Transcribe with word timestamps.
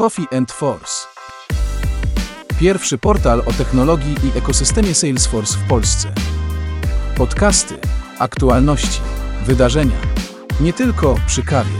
Coffee 0.00 0.36
and 0.36 0.52
Force. 0.52 1.06
Pierwszy 2.60 2.98
portal 2.98 3.42
o 3.46 3.52
technologii 3.52 4.14
i 4.24 4.38
ekosystemie 4.38 4.94
Salesforce 4.94 5.58
w 5.58 5.68
Polsce. 5.68 6.08
Podcasty, 7.16 7.78
aktualności, 8.18 9.00
wydarzenia. 9.46 9.96
Nie 10.60 10.72
tylko 10.72 11.14
przy 11.26 11.42
kawie. 11.42 11.70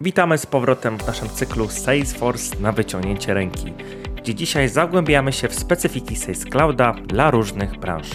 Witamy 0.00 0.38
z 0.38 0.46
powrotem 0.46 0.98
w 0.98 1.06
naszym 1.06 1.28
cyklu 1.28 1.68
Salesforce 1.68 2.56
na 2.60 2.72
wyciągnięcie 2.72 3.34
ręki, 3.34 3.72
gdzie 4.16 4.34
dzisiaj 4.34 4.68
zagłębiamy 4.68 5.32
się 5.32 5.48
w 5.48 5.54
specyfiki 5.54 6.16
Sales 6.16 6.44
Clouda 6.44 6.92
dla 6.92 7.30
różnych 7.30 7.78
branż. 7.78 8.08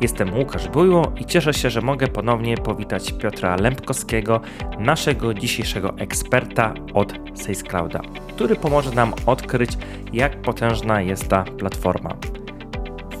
Jestem 0.00 0.34
Łukasz 0.34 0.68
Bujło 0.68 1.12
i 1.20 1.24
cieszę 1.24 1.54
się, 1.54 1.70
że 1.70 1.80
mogę 1.80 2.08
ponownie 2.08 2.56
powitać 2.56 3.12
Piotra 3.12 3.56
Lempkowskiego, 3.56 4.40
naszego 4.78 5.34
dzisiejszego 5.34 5.94
eksperta 5.98 6.74
od 6.94 7.12
Sales 7.34 7.62
Clouda, 7.62 8.00
który 8.28 8.56
pomoże 8.56 8.90
nam 8.90 9.14
odkryć, 9.26 9.70
jak 10.12 10.42
potężna 10.42 11.00
jest 11.00 11.28
ta 11.28 11.44
platforma. 11.44 12.16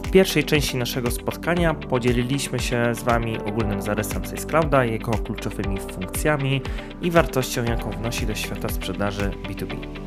W 0.04 0.10
pierwszej 0.10 0.44
części 0.44 0.76
naszego 0.76 1.10
spotkania 1.10 1.74
podzieliliśmy 1.74 2.58
się 2.58 2.94
z 2.94 3.02
Wami 3.02 3.38
ogólnym 3.38 3.82
zarysem 3.82 4.26
Sales 4.26 4.46
Clouda, 4.46 4.84
jego 4.84 5.12
kluczowymi 5.12 5.78
funkcjami 5.78 6.62
i 7.02 7.10
wartością, 7.10 7.64
jaką 7.64 7.90
wnosi 7.90 8.26
do 8.26 8.34
świata 8.34 8.68
sprzedaży 8.68 9.30
B2B. 9.48 10.05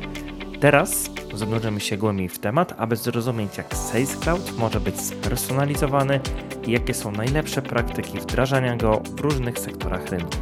Teraz 0.60 1.10
zanurzymy 1.34 1.80
się 1.80 1.96
głębiej 1.96 2.28
w 2.28 2.38
temat, 2.38 2.74
aby 2.78 2.96
zrozumieć, 2.96 3.56
jak 3.58 3.74
Sales 3.74 4.16
Cloud 4.16 4.58
może 4.58 4.80
być 4.80 5.00
spersonalizowany 5.00 6.20
i 6.66 6.70
jakie 6.70 6.94
są 6.94 7.12
najlepsze 7.12 7.62
praktyki 7.62 8.18
wdrażania 8.18 8.76
go 8.76 9.02
w 9.16 9.20
różnych 9.20 9.58
sektorach 9.58 10.08
rynku. 10.08 10.36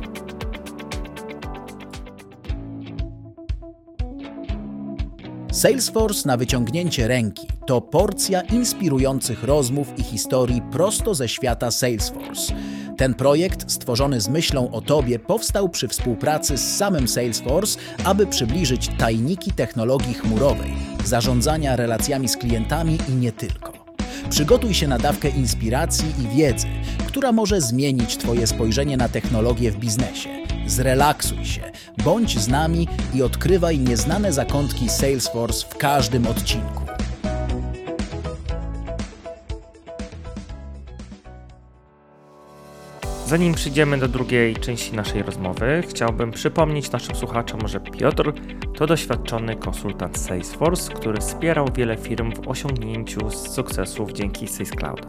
Salesforce 5.52 6.28
na 6.28 6.36
wyciągnięcie 6.36 7.08
ręki 7.08 7.46
to 7.66 7.80
porcja 7.80 8.40
inspirujących 8.40 9.44
rozmów 9.44 9.98
i 9.98 10.02
historii 10.02 10.62
prosto 10.72 11.14
ze 11.14 11.28
świata 11.28 11.70
Salesforce. 11.70 12.54
Ten 12.98 13.14
projekt, 13.14 13.70
stworzony 13.70 14.20
z 14.20 14.28
myślą 14.28 14.70
o 14.70 14.80
Tobie, 14.80 15.18
powstał 15.18 15.68
przy 15.68 15.88
współpracy 15.88 16.58
z 16.58 16.76
samym 16.76 17.08
Salesforce, 17.08 17.78
aby 18.04 18.26
przybliżyć 18.26 18.90
tajniki 18.98 19.52
technologii 19.52 20.14
chmurowej, 20.14 20.72
zarządzania 21.04 21.76
relacjami 21.76 22.28
z 22.28 22.36
klientami 22.36 22.98
i 23.08 23.12
nie 23.12 23.32
tylko. 23.32 23.72
Przygotuj 24.30 24.74
się 24.74 24.88
na 24.88 24.98
dawkę 24.98 25.28
inspiracji 25.28 26.12
i 26.24 26.36
wiedzy, 26.36 26.66
która 27.06 27.32
może 27.32 27.60
zmienić 27.60 28.16
Twoje 28.16 28.46
spojrzenie 28.46 28.96
na 28.96 29.08
technologię 29.08 29.70
w 29.70 29.76
biznesie. 29.76 30.28
Zrelaksuj 30.66 31.44
się, 31.44 31.62
bądź 32.04 32.38
z 32.38 32.48
nami 32.48 32.88
i 33.14 33.22
odkrywaj 33.22 33.78
nieznane 33.78 34.32
zakątki 34.32 34.88
Salesforce 34.88 35.66
w 35.66 35.76
każdym 35.76 36.26
odcinku. 36.26 36.87
Zanim 43.28 43.54
przejdziemy 43.54 43.98
do 43.98 44.08
drugiej 44.08 44.56
części 44.56 44.96
naszej 44.96 45.22
rozmowy, 45.22 45.82
chciałbym 45.88 46.30
przypomnieć 46.30 46.90
naszym 46.90 47.16
słuchaczom, 47.16 47.68
że 47.68 47.80
Piotr 47.80 48.32
to 48.76 48.86
doświadczony 48.86 49.56
konsultant 49.56 50.18
Salesforce, 50.18 50.92
który 50.92 51.20
wspierał 51.20 51.66
wiele 51.74 51.96
firm 51.96 52.32
w 52.34 52.48
osiągnięciu 52.48 53.30
sukcesów 53.30 54.12
dzięki 54.12 54.48
Sales 54.48 54.70
Cloud. 54.70 55.06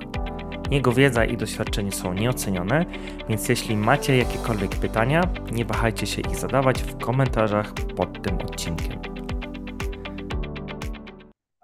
Jego 0.71 0.93
wiedza 0.93 1.25
i 1.25 1.37
doświadczenie 1.37 1.91
są 1.91 2.13
nieocenione, 2.13 2.85
więc 3.29 3.49
jeśli 3.49 3.77
macie 3.77 4.17
jakiekolwiek 4.17 4.75
pytania, 4.75 5.23
nie 5.51 5.65
wahajcie 5.65 6.07
się 6.07 6.21
ich 6.21 6.35
zadawać 6.35 6.81
w 6.81 6.97
komentarzach 6.97 7.73
pod 7.73 8.21
tym 8.21 8.37
odcinkiem. 8.37 9.08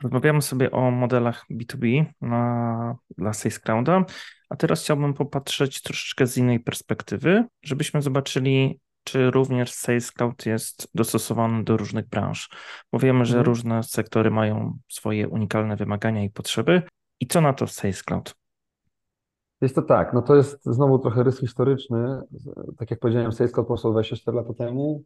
Rozmawiamy 0.04 0.42
sobie 0.42 0.72
o 0.72 0.92
modelach 0.92 1.46
B2B 1.52 2.06
na, 2.22 2.96
dla 3.18 3.34
Sales 3.34 3.60
Clouda, 3.60 4.06
a 4.50 4.56
teraz 4.56 4.84
chciałbym 4.84 5.14
popatrzeć 5.14 5.82
troszeczkę 5.82 6.28
z 6.28 6.38
innej 6.38 6.60
perspektywy, 6.60 7.46
żebyśmy 7.64 8.02
zobaczyli, 8.02 8.80
czy 9.04 9.32
również 9.32 9.72
Sales 9.72 10.12
Cloud 10.12 10.46
jest 10.46 10.88
dostosowany 10.96 11.64
do 11.64 11.78
różnych 11.78 12.08
branż, 12.10 12.50
bo 12.92 13.00
wiemy, 13.00 13.26
że 13.26 13.38
mhm. 13.38 13.46
różne 13.46 13.84
sektory 13.84 14.32
mają 14.32 14.78
swoje 14.88 15.30
unikalne 15.30 15.76
wymagania 15.76 16.24
i 16.24 16.30
potrzeby. 16.30 16.82
I 17.20 17.28
co 17.28 17.42
na 17.42 17.54
to 17.54 17.68
Sales 17.68 18.04
Cloud? 18.04 18.36
Jest 19.62 19.76
to 19.76 19.82
tak, 19.82 20.14
no 20.14 20.22
to 20.22 20.36
jest 20.36 20.66
znowu 20.66 21.00
trochę 21.00 21.24
rys 21.24 21.40
historyczny. 21.40 22.22
Tak 22.78 22.92
jak 22.92 23.00
powiedziałem, 23.00 23.32
Sales 23.32 23.52
Cloud 23.52 23.68
powstał 23.68 23.92
24 23.92 24.38
lata 24.38 24.54
temu. 24.54 25.04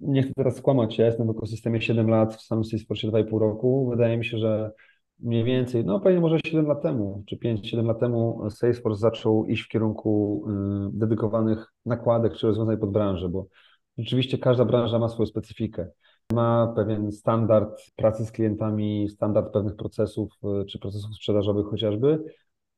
Nie 0.00 0.22
chcę 0.22 0.32
teraz 0.36 0.56
skłamać, 0.56 0.98
ja 0.98 1.06
jestem 1.06 1.26
w 1.26 1.30
ekosystemie 1.30 1.80
7 1.80 2.08
lat, 2.08 2.34
w 2.34 2.42
samym 2.42 2.64
Salesforce 2.64 3.08
2,5 3.08 3.38
roku. 3.38 3.90
Wydaje 3.90 4.18
mi 4.18 4.24
się, 4.24 4.38
że 4.38 4.72
mniej 5.20 5.44
więcej, 5.44 5.84
no 5.84 6.00
pewnie 6.00 6.20
może 6.20 6.38
7 6.46 6.66
lat 6.66 6.82
temu, 6.82 7.22
czy 7.26 7.36
5-7 7.36 7.86
lat 7.86 8.00
temu 8.00 8.50
Salesforce 8.50 9.00
zaczął 9.00 9.46
iść 9.46 9.62
w 9.62 9.68
kierunku 9.68 10.44
y, 10.48 10.98
dedykowanych 10.98 11.72
nakładek 11.86 12.34
czy 12.34 12.46
rozwiązań 12.46 12.78
pod 12.78 12.92
branżę, 12.92 13.28
bo 13.28 13.46
rzeczywiście 13.98 14.38
każda 14.38 14.64
branża 14.64 14.98
ma 14.98 15.08
swoją 15.08 15.26
specyfikę. 15.26 15.88
Ma 16.32 16.72
pewien 16.76 17.12
standard 17.12 17.80
pracy 17.96 18.24
z 18.24 18.32
klientami, 18.32 19.08
standard 19.08 19.52
pewnych 19.52 19.76
procesów, 19.76 20.32
y, 20.62 20.64
czy 20.64 20.78
procesów 20.78 21.14
sprzedażowych 21.14 21.66
chociażby. 21.66 22.24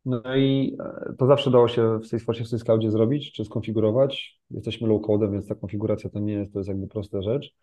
No 0.08 0.36
i 0.36 0.76
e, 0.80 1.14
to 1.18 1.26
zawsze 1.26 1.50
dało 1.50 1.68
się 1.68 1.98
w 1.98 2.06
Salesforce, 2.06 2.44
w 2.44 2.48
Salescloudzie 2.48 2.90
zrobić, 2.90 3.32
czy 3.32 3.44
skonfigurować. 3.44 4.40
Jesteśmy 4.50 4.88
low 4.88 5.02
code, 5.02 5.30
więc 5.30 5.48
ta 5.48 5.54
konfiguracja 5.54 6.10
to 6.10 6.18
nie 6.18 6.32
jest, 6.32 6.52
to 6.52 6.58
jest 6.58 6.68
jakby 6.68 6.88
prosta 6.88 7.22
rzecz 7.22 7.54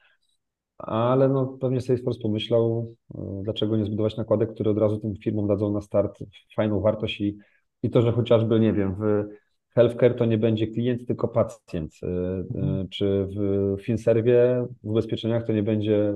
ale 0.78 1.30
no, 1.30 1.46
pewnie 1.46 1.82
Salesforce 1.82 2.20
pomyślał, 2.22 2.96
e, 3.16 3.42
dlaczego 3.44 3.78
nie 3.78 3.86
zbudować 3.86 4.18
nakładek, 4.18 4.54
które 4.54 4.72
od 4.72 4.78
razu 4.78 5.00
tym 5.00 5.16
firmom 5.16 5.48
dadzą 5.48 5.74
na 5.74 5.82
start 5.82 6.20
fajną 6.56 6.82
wartość 6.82 7.22
i, 7.22 7.38
i 7.84 7.90
to, 7.90 8.02
że 8.02 8.12
chociażby, 8.12 8.60
nie 8.60 8.74
wiem, 8.74 8.96
w 8.96 9.26
healthcare 9.74 10.16
to 10.16 10.26
nie 10.26 10.38
będzie 10.38 10.68
klient, 10.68 11.08
tylko 11.08 11.28
pacjent, 11.28 11.94
e, 12.04 12.08
mhm. 12.56 12.90
czy 12.90 13.28
w 13.36 13.76
Finserwie, 13.82 14.68
w 14.84 14.90
ubezpieczeniach 14.90 15.46
to 15.46 15.54
nie 15.54 15.64
będzie 15.64 16.14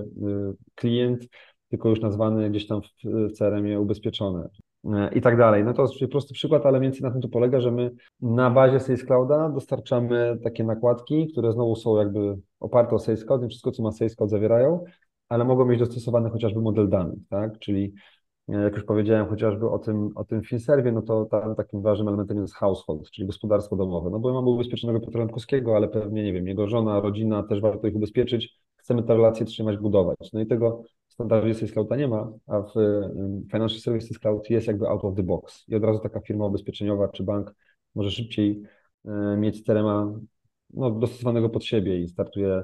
klient, 0.76 1.28
tylko 1.70 1.90
już 1.90 2.02
nazwany 2.02 2.50
gdzieś 2.50 2.68
tam 2.68 2.82
w 2.82 3.32
CRM-ie 3.32 3.80
ubezpieczony. 3.80 4.48
E, 4.86 5.10
i 5.16 5.22
tak 5.22 5.38
dalej. 5.38 5.64
No 5.64 5.74
to 5.74 5.82
jest 5.82 6.12
prosty 6.12 6.34
przykład, 6.34 6.66
ale 6.66 6.80
więcej 6.80 7.02
na 7.02 7.12
tym 7.12 7.22
to 7.22 7.30
polega, 7.30 7.62
że 7.62 7.72
my 7.72 7.92
na 8.22 8.50
bazie 8.50 8.80
Sales 8.80 9.06
Clouda 9.06 9.50
dostarczamy 9.50 10.38
takie 10.44 10.64
nakładki, 10.64 11.28
które 11.32 11.54
znowu 11.54 11.76
są 11.76 11.98
jakby 11.98 12.38
oparte 12.60 12.96
o 12.96 13.00
Sales 13.00 13.26
Cloud, 13.26 13.46
wszystko 13.50 13.72
co 13.72 13.84
ma 13.84 13.92
Sales 13.92 14.16
Cloud 14.16 14.30
zawierają, 14.30 14.84
ale 15.30 15.46
mogą 15.46 15.66
mieć 15.66 15.80
dostosowany 15.80 16.30
chociażby 16.30 16.62
model 16.62 16.90
danych, 16.90 17.20
tak? 17.30 17.60
Czyli 17.60 17.94
e, 18.50 18.54
jak 18.54 18.76
już 18.76 18.84
powiedziałem 18.84 19.28
chociażby 19.28 19.70
o 19.70 19.80
tym, 19.80 20.10
o 20.16 20.24
tym 20.24 20.44
Finserwie, 20.44 20.92
no 20.92 21.02
to 21.02 21.26
tam 21.26 21.56
takim 21.56 21.82
ważnym 21.82 22.08
elementem 22.08 22.42
jest 22.42 22.56
household, 22.56 23.12
czyli 23.12 23.28
gospodarstwo 23.28 23.76
domowe. 23.76 24.10
No 24.10 24.20
bo 24.20 24.34
mamy 24.34 24.50
ubezpieczonego 24.50 25.00
Piotra 25.00 25.20
Lękowskiego, 25.20 25.76
ale 25.76 25.88
pewnie, 25.88 26.24
nie 26.24 26.34
wiem, 26.34 26.48
jego 26.48 26.68
żona, 26.68 27.00
rodzina, 27.00 27.44
też 27.44 27.62
warto 27.62 27.88
ich 27.88 27.96
ubezpieczyć. 27.96 28.60
Chcemy 28.76 29.04
te 29.04 29.14
relacje 29.14 29.46
trzymać, 29.46 29.78
budować. 29.78 30.18
No 30.34 30.40
i 30.42 30.48
tego 30.48 30.84
standardzie 31.20 31.54
Sales 31.54 31.74
Clouda 31.74 31.96
nie 31.96 32.08
ma, 32.08 32.32
a 32.48 32.62
w 32.62 32.74
Financial 33.52 33.80
Services 33.80 34.20
Cloud 34.20 34.50
jest 34.50 34.68
jakby 34.68 34.88
out 34.88 35.06
of 35.06 35.16
the 35.16 35.24
box. 35.24 35.64
I 35.68 35.76
od 35.76 35.84
razu 35.84 36.00
taka 36.00 36.20
firma 36.20 36.46
ubezpieczeniowa 36.46 37.08
czy 37.08 37.24
bank 37.24 37.56
może 37.96 38.12
szybciej 38.12 38.62
e, 39.06 39.38
mieć 39.38 39.64
CRM-a 39.64 40.14
no, 40.74 40.92
dostosowanego 40.92 41.50
pod 41.50 41.66
siebie 41.66 42.00
i 42.00 42.08
startuje, 42.08 42.64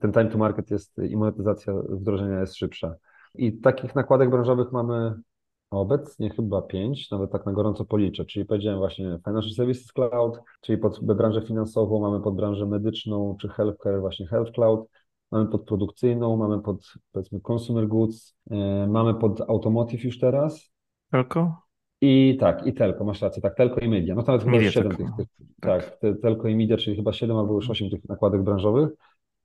ten 0.00 0.12
time 0.12 0.26
to 0.26 0.38
market 0.38 0.70
jest 0.70 0.98
i 1.10 1.16
monetyzacja 1.16 1.72
wdrożenia 1.88 2.40
jest 2.40 2.56
szybsza. 2.56 2.94
I 3.34 3.58
takich 3.58 3.94
nakładek 3.94 4.30
branżowych 4.30 4.72
mamy 4.72 5.14
obecnie 5.70 6.30
chyba 6.30 6.62
pięć, 6.62 7.10
nawet 7.10 7.32
tak 7.32 7.46
na 7.46 7.52
gorąco 7.52 7.84
policzę, 7.84 8.24
czyli 8.24 8.46
powiedziałem 8.46 8.78
właśnie 8.78 9.18
Financial 9.24 9.52
Services 9.52 9.92
Cloud, 9.92 10.38
czyli 10.60 10.78
pod 10.78 11.04
branżę 11.04 11.42
finansową, 11.42 12.00
mamy 12.00 12.20
pod 12.20 12.36
branżę 12.36 12.66
medyczną 12.66 13.36
czy 13.40 13.48
healthcare 13.48 14.00
właśnie 14.00 14.26
Health 14.26 14.52
Cloud, 14.52 14.88
mamy 15.32 15.46
pod 15.46 15.64
produkcyjną, 15.64 16.36
mamy 16.36 16.62
pod 16.62 16.92
powiedzmy 17.12 17.40
consumer 17.40 17.88
goods, 17.88 18.36
yy, 18.50 18.86
mamy 18.88 19.14
pod 19.14 19.40
automotive 19.40 20.04
już 20.04 20.18
teraz. 20.18 20.72
Telko? 21.10 21.66
I 22.00 22.36
tak, 22.40 22.66
i 22.66 22.74
telko, 22.74 23.04
masz 23.04 23.22
rację, 23.22 23.42
tak, 23.42 23.54
telko 23.54 23.80
i 23.80 23.88
media. 23.88 24.14
No 24.14 24.22
to 24.22 24.32
nawet 24.32 24.44
chyba 24.44 24.56
media 24.56 24.70
7 24.70 24.96
tych, 24.96 25.08
tych 25.16 25.26
tak, 25.60 25.98
tak 25.98 26.20
telko 26.22 26.48
i 26.48 26.56
media, 26.56 26.76
czyli 26.76 26.96
chyba 26.96 27.12
7 27.12 27.36
albo 27.36 27.54
już 27.54 27.70
8 27.70 27.90
tych 27.90 28.08
nakładek 28.08 28.42
branżowych. 28.42 28.88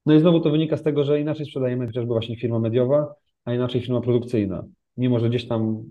No 0.06 0.13
i 0.13 0.19
znowu 0.19 0.39
to 0.39 0.50
wynika 0.50 0.78
z 0.78 0.83
tego, 0.83 1.04
że 1.04 1.22
inaczej 1.22 1.45
sprzedajemy 1.45 1.88
chociażby 1.88 2.13
właśnie 2.13 2.36
firma 2.36 2.60
mediowa, 2.60 3.13
a 3.45 3.54
inaczej 3.54 3.81
firma 3.81 4.01
produkcyjna. 4.01 4.63
Mimo, 4.98 5.19
że 5.19 5.30
gdzieś 5.30 5.48
tam 5.48 5.84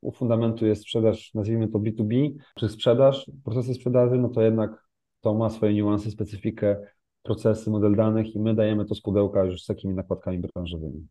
u 0.00 0.12
fundamentu 0.12 0.66
jest 0.66 0.82
sprzedaż, 0.82 1.34
nazwijmy 1.34 1.68
to 1.68 1.78
B2B, 1.78 2.30
czy 2.54 2.68
sprzedaż, 2.68 3.30
procesy 3.44 3.74
sprzedaży, 3.74 4.18
no 4.18 4.28
to 4.28 4.42
jednak 4.42 4.88
to 5.20 5.34
ma 5.34 5.50
swoje 5.50 5.74
niuanse, 5.74 6.10
specyfikę, 6.10 6.76
procesy, 7.22 7.70
model 7.70 7.96
danych 7.96 8.34
i 8.34 8.40
my 8.40 8.54
dajemy 8.54 8.84
to 8.84 8.94
z 8.94 9.02
pudełka 9.02 9.44
już 9.44 9.62
z 9.62 9.66
takimi 9.66 9.94
nakładkami 9.94 10.38
branżowymi. 10.38 11.06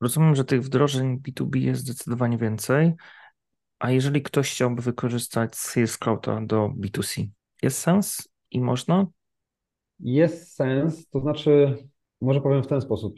Rozumiem, 0.00 0.34
że 0.34 0.44
tych 0.44 0.62
wdrożeń 0.62 1.18
B2B 1.18 1.56
jest 1.56 1.80
zdecydowanie 1.80 2.38
więcej, 2.38 2.92
a 3.78 3.90
jeżeli 3.90 4.22
ktoś 4.22 4.52
chciałby 4.52 4.82
wykorzystać 4.82 5.56
Sales 5.56 5.98
Clouda 5.98 6.40
do 6.40 6.70
B2C, 6.80 7.26
jest 7.62 7.78
sens 7.78 8.28
i 8.50 8.60
można? 8.60 9.06
Jest 10.00 10.54
sens, 10.54 11.08
to 11.08 11.20
znaczy 11.20 11.76
może 12.20 12.40
powiem 12.40 12.62
w 12.62 12.66
ten 12.66 12.80
sposób. 12.80 13.14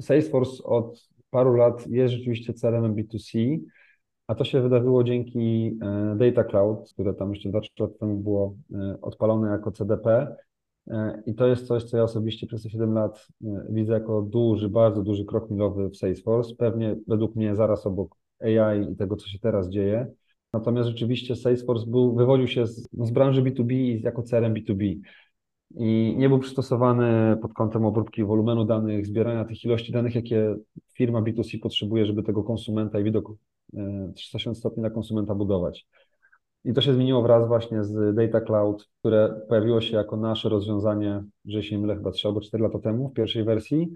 Salesforce 0.00 0.64
od 0.64 1.08
paru 1.30 1.54
lat 1.54 1.86
jest 1.86 2.14
rzeczywiście 2.14 2.52
CRM 2.54 2.94
B2C, 2.94 3.58
a 4.26 4.34
to 4.34 4.44
się 4.44 4.60
wydarzyło 4.60 5.04
dzięki 5.04 5.78
e, 5.82 6.16
Data 6.16 6.44
Cloud, 6.44 6.92
które 6.92 7.14
tam 7.14 7.34
jeszcze 7.34 7.48
2-3 7.48 7.68
lata 7.78 7.94
temu 8.00 8.16
było 8.16 8.56
e, 8.74 9.00
odpalone 9.00 9.50
jako 9.50 9.72
CDP. 9.72 10.36
E, 10.90 11.22
I 11.26 11.34
to 11.34 11.46
jest 11.46 11.66
coś, 11.66 11.84
co 11.84 11.96
ja 11.96 12.02
osobiście 12.02 12.46
przez 12.46 12.62
te 12.62 12.70
7 12.70 12.94
lat 12.94 13.28
widzę 13.70 13.92
jako 13.92 14.22
duży, 14.22 14.68
bardzo 14.68 15.02
duży 15.02 15.24
krok 15.24 15.50
milowy 15.50 15.90
w 15.90 15.96
Salesforce. 15.96 16.54
Pewnie 16.54 16.96
według 17.06 17.36
mnie 17.36 17.56
zaraz 17.56 17.86
obok 17.86 18.16
AI 18.40 18.92
i 18.92 18.96
tego, 18.96 19.16
co 19.16 19.28
się 19.28 19.38
teraz 19.38 19.68
dzieje. 19.68 20.06
Natomiast 20.52 20.88
rzeczywiście 20.88 21.36
Salesforce 21.36 21.86
był, 21.86 22.14
wywodził 22.14 22.46
się 22.48 22.66
z, 22.66 22.88
no, 22.92 23.06
z 23.06 23.10
branży 23.10 23.42
B2B 23.42 23.72
i 23.72 24.02
jako 24.02 24.22
CRM 24.22 24.54
B2B 24.54 25.00
i 25.76 26.14
nie 26.18 26.28
był 26.28 26.38
przystosowany 26.38 27.36
pod 27.42 27.52
kątem 27.52 27.84
obróbki 27.84 28.24
wolumenu 28.24 28.64
danych, 28.64 29.06
zbierania 29.06 29.44
tych 29.44 29.64
ilości 29.64 29.92
danych, 29.92 30.14
jakie 30.14 30.56
firma 30.94 31.22
B2C 31.22 31.60
potrzebuje, 31.60 32.06
żeby 32.06 32.22
tego 32.22 32.42
konsumenta 32.42 33.00
i 33.00 33.04
widok 33.04 33.32
360 34.14 34.56
e, 34.56 34.60
stopni 34.60 34.82
na 34.82 34.90
konsumenta 34.90 35.34
budować. 35.34 35.86
I 36.64 36.72
to 36.72 36.80
się 36.80 36.94
zmieniło 36.94 37.22
wraz 37.22 37.48
właśnie 37.48 37.84
z 37.84 38.14
Data 38.14 38.40
Cloud, 38.40 38.88
które 39.00 39.40
pojawiło 39.48 39.80
się 39.80 39.96
jako 39.96 40.16
nasze 40.16 40.48
rozwiązanie, 40.48 41.24
że 41.44 41.62
się 41.62 41.76
nie 41.76 41.82
mylę, 41.82 41.96
chyba 41.96 42.10
3 42.10 42.28
albo 42.28 42.40
4 42.40 42.64
lata 42.64 42.78
temu 42.78 43.08
w 43.08 43.12
pierwszej 43.12 43.44
wersji. 43.44 43.92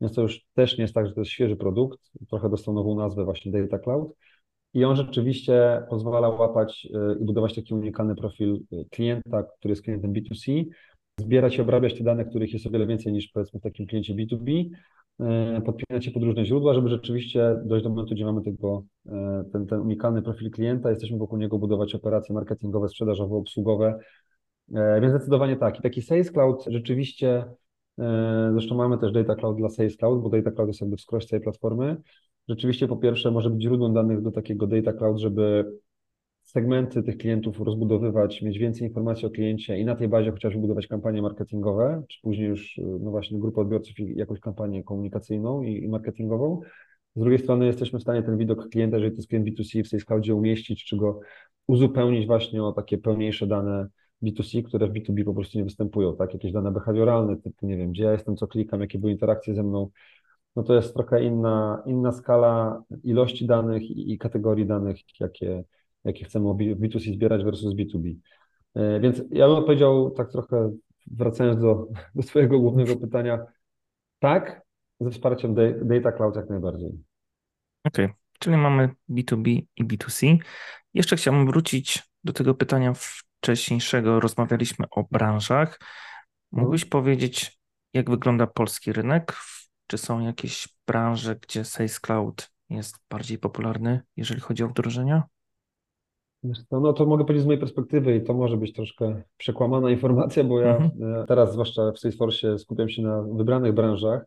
Więc 0.00 0.14
to 0.14 0.22
już 0.22 0.46
też 0.54 0.78
nie 0.78 0.82
jest 0.82 0.94
tak, 0.94 1.06
że 1.06 1.12
to 1.12 1.20
jest 1.20 1.30
świeży 1.30 1.56
produkt, 1.56 2.00
trochę 2.30 2.50
dostał 2.50 2.74
nową 2.74 2.96
nazwę 2.96 3.24
właśnie 3.24 3.52
Data 3.52 3.78
Cloud. 3.78 4.12
I 4.74 4.84
on 4.84 4.96
rzeczywiście 4.96 5.82
pozwala 5.90 6.28
łapać 6.28 6.88
e, 6.94 7.18
i 7.20 7.24
budować 7.24 7.54
taki 7.54 7.74
unikalny 7.74 8.14
profil 8.14 8.60
e, 8.72 8.84
klienta, 8.84 9.42
który 9.42 9.72
jest 9.72 9.82
klientem 9.82 10.12
B2C, 10.12 10.64
zbierać 11.20 11.56
i 11.56 11.60
obrabiać 11.60 11.98
te 11.98 12.04
dane, 12.04 12.24
których 12.24 12.52
jest 12.52 12.66
o 12.66 12.70
wiele 12.70 12.86
więcej 12.86 13.12
niż 13.12 13.28
powiedzmy 13.28 13.60
w 13.60 13.62
takim 13.62 13.86
kliencie 13.86 14.14
B2B, 14.14 14.64
e, 14.64 14.93
podpinać 15.64 16.04
się 16.04 16.10
pod 16.10 16.22
różne 16.22 16.44
źródła, 16.44 16.74
żeby 16.74 16.88
rzeczywiście 16.88 17.56
dojść 17.64 17.84
do 17.84 17.90
momentu, 17.90 18.14
gdzie 18.14 18.24
mamy 18.24 18.42
tego, 18.42 18.84
e, 19.06 19.44
ten, 19.52 19.66
ten 19.66 19.80
unikalny 19.80 20.22
profil 20.22 20.50
klienta, 20.50 20.90
jesteśmy 20.90 21.18
wokół 21.18 21.38
niego 21.38 21.58
budować 21.58 21.94
operacje 21.94 22.34
marketingowe, 22.34 22.88
sprzedażowe, 22.88 23.36
obsługowe, 23.36 23.98
e, 24.74 25.00
więc 25.00 25.14
zdecydowanie 25.14 25.56
tak. 25.56 25.78
I 25.78 25.82
taki 25.82 26.02
Sales 26.02 26.32
Cloud 26.32 26.64
rzeczywiście, 26.66 27.44
zresztą 28.52 28.74
mamy 28.74 28.98
też 28.98 29.12
Data 29.12 29.34
Cloud 29.34 29.56
dla 29.56 29.68
Sales 29.68 29.96
Cloud, 29.96 30.22
bo 30.22 30.30
Data 30.30 30.50
Cloud 30.50 30.68
jest 30.68 30.80
jakby 30.80 30.96
wskroś 30.96 31.26
tej 31.26 31.40
platformy. 31.40 31.96
Rzeczywiście 32.48 32.88
po 32.88 32.96
pierwsze 32.96 33.30
może 33.30 33.50
być 33.50 33.62
źródłem 33.62 33.94
danych 33.94 34.22
do 34.22 34.30
takiego 34.30 34.66
Data 34.66 34.92
Cloud, 34.92 35.18
żeby 35.18 35.72
segmenty 36.54 37.02
tych 37.02 37.18
klientów 37.18 37.60
rozbudowywać, 37.60 38.42
mieć 38.42 38.58
więcej 38.58 38.88
informacji 38.88 39.26
o 39.26 39.30
kliencie 39.30 39.78
i 39.78 39.84
na 39.84 39.96
tej 39.96 40.08
bazie 40.08 40.30
chociażby 40.30 40.60
budować 40.60 40.86
kampanie 40.86 41.22
marketingowe, 41.22 42.02
czy 42.08 42.20
później 42.22 42.48
już 42.48 42.80
no 43.00 43.10
właśnie 43.10 43.40
grupę 43.40 43.60
odbiorców 43.60 44.00
i 44.00 44.16
jakąś 44.16 44.40
kampanię 44.40 44.84
komunikacyjną 44.84 45.62
i, 45.62 45.84
i 45.84 45.88
marketingową. 45.88 46.60
Z 47.16 47.20
drugiej 47.20 47.38
strony 47.38 47.66
jesteśmy 47.66 47.98
w 47.98 48.02
stanie 48.02 48.22
ten 48.22 48.38
widok 48.38 48.68
klienta, 48.68 48.96
jeżeli 48.96 49.12
to 49.12 49.16
jest 49.16 49.28
klient 49.28 49.48
B2C 49.48 49.84
w 49.84 49.90
tej 49.90 50.00
Cloudzie 50.00 50.34
umieścić, 50.34 50.84
czy 50.84 50.96
go 50.96 51.20
uzupełnić 51.66 52.26
właśnie 52.26 52.64
o 52.64 52.72
takie 52.72 52.98
pełniejsze 52.98 53.46
dane 53.46 53.88
B2C, 54.22 54.62
które 54.62 54.88
w 54.88 54.92
B2B 54.92 55.24
po 55.24 55.34
prostu 55.34 55.58
nie 55.58 55.64
występują, 55.64 56.16
tak? 56.16 56.32
Jakieś 56.32 56.52
dane 56.52 56.72
behawioralne, 56.72 57.36
typu 57.36 57.66
nie 57.66 57.76
wiem, 57.76 57.90
gdzie 57.90 58.04
ja 58.04 58.12
jestem, 58.12 58.36
co 58.36 58.46
klikam, 58.46 58.80
jakie 58.80 58.98
były 58.98 59.12
interakcje 59.12 59.54
ze 59.54 59.62
mną, 59.62 59.90
no 60.56 60.62
to 60.62 60.74
jest 60.74 60.94
trochę 60.94 61.24
inna, 61.24 61.82
inna 61.86 62.12
skala 62.12 62.82
ilości 63.04 63.46
danych 63.46 63.82
i, 63.82 64.12
i 64.12 64.18
kategorii 64.18 64.66
danych, 64.66 64.96
jakie, 65.20 65.64
jakie 66.04 66.24
chcemy 66.24 66.46
B2C 66.50 67.14
zbierać 67.14 67.44
versus 67.44 67.74
B2B. 67.74 68.14
E, 68.74 69.00
więc 69.00 69.22
ja 69.30 69.48
bym 69.48 69.64
powiedział 69.64 70.10
tak 70.10 70.30
trochę, 70.30 70.70
wracając 71.06 71.60
do, 71.60 71.88
do 72.14 72.22
swojego 72.22 72.60
głównego 72.60 72.96
pytania, 72.96 73.38
tak, 74.18 74.62
ze 75.00 75.10
wsparciem 75.10 75.54
Data 75.82 76.12
Cloud 76.12 76.36
jak 76.36 76.50
najbardziej. 76.50 76.90
Okej, 77.84 78.04
okay. 78.04 78.16
czyli 78.38 78.56
mamy 78.56 78.88
B2B 79.10 79.62
i 79.76 79.84
B2C. 79.84 80.38
Jeszcze 80.94 81.16
chciałbym 81.16 81.46
wrócić 81.46 82.02
do 82.24 82.32
tego 82.32 82.54
pytania 82.54 82.92
wcześniejszego. 82.94 84.20
Rozmawialiśmy 84.20 84.86
o 84.90 85.04
branżach. 85.10 85.80
Mógłbyś 86.52 86.80
hmm. 86.80 86.90
powiedzieć, 86.90 87.60
jak 87.92 88.10
wygląda 88.10 88.46
polski 88.46 88.92
rynek? 88.92 89.36
Czy 89.86 89.98
są 89.98 90.20
jakieś 90.20 90.68
branże, 90.86 91.36
gdzie 91.36 91.64
Sales 91.64 92.00
Cloud 92.00 92.50
jest 92.70 92.96
bardziej 93.10 93.38
popularny, 93.38 94.00
jeżeli 94.16 94.40
chodzi 94.40 94.64
o 94.64 94.68
wdrożenia? 94.68 95.22
No, 96.44 96.80
no 96.80 96.92
to 96.92 97.06
mogę 97.06 97.24
powiedzieć 97.24 97.42
z 97.42 97.46
mojej 97.46 97.60
perspektywy 97.60 98.16
i 98.16 98.22
to 98.22 98.34
może 98.34 98.56
być 98.56 98.72
troszkę 98.72 99.22
przekłamana 99.36 99.90
informacja, 99.90 100.44
bo 100.44 100.60
ja 100.60 100.76
mhm. 100.76 101.22
E, 101.22 101.26
teraz, 101.26 101.52
zwłaszcza 101.52 101.92
w 101.92 101.98
Salesforce, 101.98 102.58
skupiam 102.58 102.88
się 102.88 103.02
na 103.02 103.22
wybranych 103.22 103.72
branżach. 103.72 104.24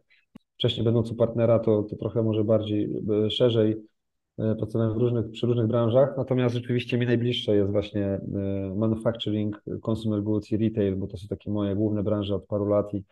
Wcześniej 0.54 0.84
będąc 0.84 1.12
u 1.12 1.16
partnera, 1.16 1.60
to, 1.60 1.84
to 1.84 1.96
trochę 1.96 2.24
może 2.24 2.44
bardziej 2.44 2.90
e, 3.26 3.30
szerzej 3.30 3.76
e, 4.38 4.56
pracowałem 4.56 4.94
w 4.94 4.98
różnych, 4.98 5.32
przy 5.32 5.48
różnych 5.48 5.68
branżach, 5.68 6.14
natomiast 6.18 6.56
rzeczywiście 6.56 6.98
mi 6.98 7.06
najbliższe 7.06 7.56
jest 7.56 7.72
właśnie 7.72 8.20
manufacturing, 8.76 9.64
consumer 9.82 10.24
goods 10.24 10.52
i 10.52 10.58
retail, 10.58 10.96
bo 10.96 11.08
to 11.08 11.18
są 11.18 11.28
takie 11.28 11.52
moje 11.52 11.76
główne 11.76 12.04
branże 12.04 12.36
od 12.36 12.46
paru 12.46 12.66
lat 12.66 12.94
i, 12.94 13.04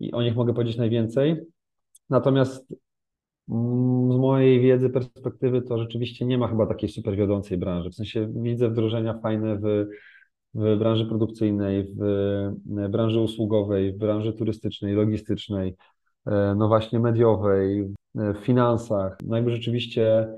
i 0.00 0.12
o 0.12 0.22
nich 0.22 0.36
mogę 0.36 0.54
powiedzieć 0.54 0.76
najwięcej. 0.76 1.36
Natomiast 2.10 2.74
z 4.10 4.16
mojej 4.16 4.60
wiedzy, 4.60 4.90
perspektywy, 4.90 5.62
to 5.62 5.78
rzeczywiście 5.78 6.24
nie 6.24 6.38
ma 6.38 6.48
chyba 6.48 6.66
takiej 6.66 6.88
super 6.88 7.16
wiodącej 7.16 7.58
branży. 7.58 7.90
W 7.90 7.94
sensie 7.94 8.32
widzę 8.36 8.68
wdrożenia 8.68 9.18
fajne 9.22 9.56
w, 9.56 9.86
w 10.54 10.76
branży 10.78 11.06
produkcyjnej, 11.06 11.94
w 11.96 12.90
branży 12.90 13.20
usługowej, 13.20 13.92
w 13.92 13.98
branży 13.98 14.32
turystycznej, 14.32 14.94
logistycznej, 14.94 15.74
e, 16.26 16.54
no 16.58 16.68
właśnie 16.68 17.00
mediowej, 17.00 17.94
w 18.14 18.36
finansach. 18.42 19.18
No 19.24 19.36
jakby 19.36 19.50
rzeczywiście 19.50 20.18
e, 20.18 20.36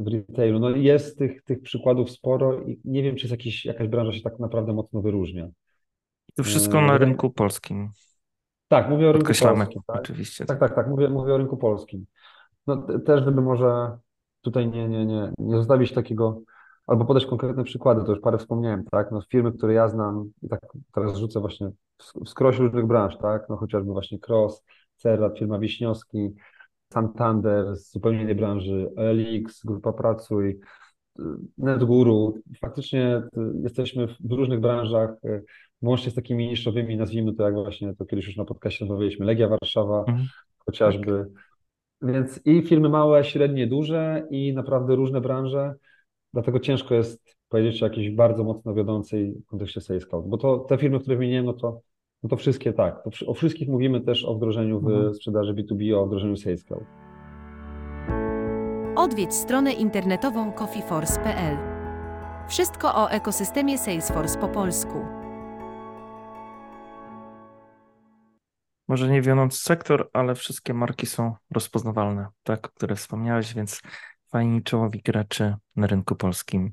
w 0.00 0.08
retailu. 0.12 0.58
No 0.58 0.70
jest 0.70 1.18
tych, 1.18 1.42
tych 1.42 1.62
przykładów 1.62 2.10
sporo 2.10 2.62
i 2.62 2.80
nie 2.84 3.02
wiem, 3.02 3.16
czy 3.16 3.22
jest 3.22 3.30
jakiś, 3.30 3.64
jakaś 3.64 3.88
branża 3.88 4.12
się 4.12 4.22
tak 4.22 4.38
naprawdę 4.38 4.72
mocno 4.72 5.02
wyróżnia. 5.02 5.48
To 6.34 6.42
wszystko 6.42 6.80
na 6.80 6.94
e, 6.94 6.98
rynku 6.98 7.30
polskim. 7.30 7.90
Tak, 8.68 8.88
mówię 8.88 9.08
o 9.08 9.12
rynku 9.12 9.26
polskim. 9.26 9.82
Tak? 9.86 9.96
oczywiście. 9.96 10.46
Tak, 10.46 10.60
tak, 10.60 10.74
tak, 10.74 10.88
mówię, 10.88 11.08
mówię 11.08 11.34
o 11.34 11.38
rynku 11.38 11.56
polskim. 11.56 12.06
No 12.66 12.86
też, 13.06 13.24
żeby 13.24 13.42
może 13.42 13.98
tutaj 14.40 14.68
nie, 14.68 14.88
nie, 14.88 15.06
nie, 15.06 15.32
nie 15.38 15.56
zostawić 15.56 15.92
takiego, 15.92 16.40
albo 16.86 17.04
podać 17.04 17.26
konkretne 17.26 17.64
przykłady, 17.64 18.04
to 18.04 18.12
już 18.12 18.20
parę 18.20 18.38
wspomniałem, 18.38 18.84
tak, 18.84 19.12
no 19.12 19.20
firmy, 19.30 19.52
które 19.52 19.74
ja 19.74 19.88
znam 19.88 20.30
i 20.42 20.48
tak 20.48 20.60
teraz 20.94 21.16
rzucę 21.16 21.40
właśnie 21.40 21.70
w 22.24 22.28
skroś 22.28 22.58
różnych 22.58 22.86
branż, 22.86 23.16
tak, 23.18 23.48
no 23.48 23.56
chociażby 23.56 23.92
właśnie 23.92 24.18
Cross, 24.28 24.64
Cerrat, 24.96 25.38
firma 25.38 25.58
Wiśniowski, 25.58 26.34
Santander 26.92 27.76
z 27.76 27.92
zupełnie 27.92 28.22
innej 28.22 28.34
branży, 28.34 28.90
LX, 28.96 29.64
Grupa 29.64 29.92
Pracuj, 29.92 30.60
NetGuru. 31.58 32.34
Faktycznie 32.60 33.22
jesteśmy 33.62 34.06
w 34.06 34.32
różnych 34.32 34.60
branżach, 34.60 35.10
Łącznie 35.82 36.10
z 36.10 36.14
takimi 36.14 36.48
niszowymi, 36.48 36.96
nazwijmy 36.96 37.34
to 37.34 37.44
jak 37.44 37.54
właśnie, 37.54 37.94
to 37.94 38.04
kiedyś 38.04 38.26
już 38.26 38.36
na 38.36 38.44
podcaście 38.44 38.84
rozmawialiśmy, 38.84 39.26
Legia 39.26 39.48
Warszawa 39.48 39.98
mhm. 39.98 40.26
chociażby. 40.58 41.26
Więc 42.02 42.40
i 42.44 42.62
firmy 42.62 42.88
małe, 42.88 43.24
średnie, 43.24 43.66
duże 43.66 44.26
i 44.30 44.54
naprawdę 44.54 44.96
różne 44.96 45.20
branże, 45.20 45.74
dlatego 46.32 46.60
ciężko 46.60 46.94
jest 46.94 47.36
powiedzieć 47.48 47.82
o 47.82 47.86
jakiejś 47.86 48.10
bardzo 48.10 48.44
mocno 48.44 48.74
wiodącej 48.74 49.34
w 49.34 49.46
kontekście 49.46 49.80
Sales 49.80 50.06
Cloud, 50.06 50.28
bo 50.28 50.38
to 50.38 50.58
te 50.58 50.78
firmy, 50.78 51.00
które 51.00 51.16
wymieniłem, 51.16 51.44
no 51.44 51.52
to, 51.52 51.80
no 52.22 52.28
to 52.28 52.36
wszystkie 52.36 52.72
tak. 52.72 53.02
To, 53.04 53.26
o 53.26 53.34
wszystkich 53.34 53.68
mówimy 53.68 54.00
też 54.00 54.24
o 54.24 54.34
wdrożeniu 54.34 54.80
w 54.80 54.88
mhm. 54.88 55.14
sprzedaży 55.14 55.54
B2B, 55.54 55.94
o 55.94 56.06
wdrożeniu 56.06 56.36
Sales 56.36 56.64
Cloud. 56.64 56.84
Odwiedź 58.96 59.34
stronę 59.34 59.72
internetową 59.72 60.52
coffeeforce.pl. 60.52 61.56
Wszystko 62.48 62.94
o 62.94 63.10
ekosystemie 63.10 63.78
Salesforce 63.78 64.38
po 64.38 64.48
polsku. 64.48 65.25
Może 68.88 69.10
nie 69.10 69.22
wiodący 69.22 69.58
sektor, 69.58 70.10
ale 70.12 70.34
wszystkie 70.34 70.74
marki 70.74 71.06
są 71.06 71.34
rozpoznawalne, 71.50 72.26
tak, 72.42 72.60
które 72.60 72.96
wspomniałeś, 72.96 73.54
więc 73.54 73.82
fajni 74.30 74.62
czołowi 74.62 75.02
gracze 75.04 75.56
na 75.76 75.86
rynku 75.86 76.16
polskim. 76.16 76.72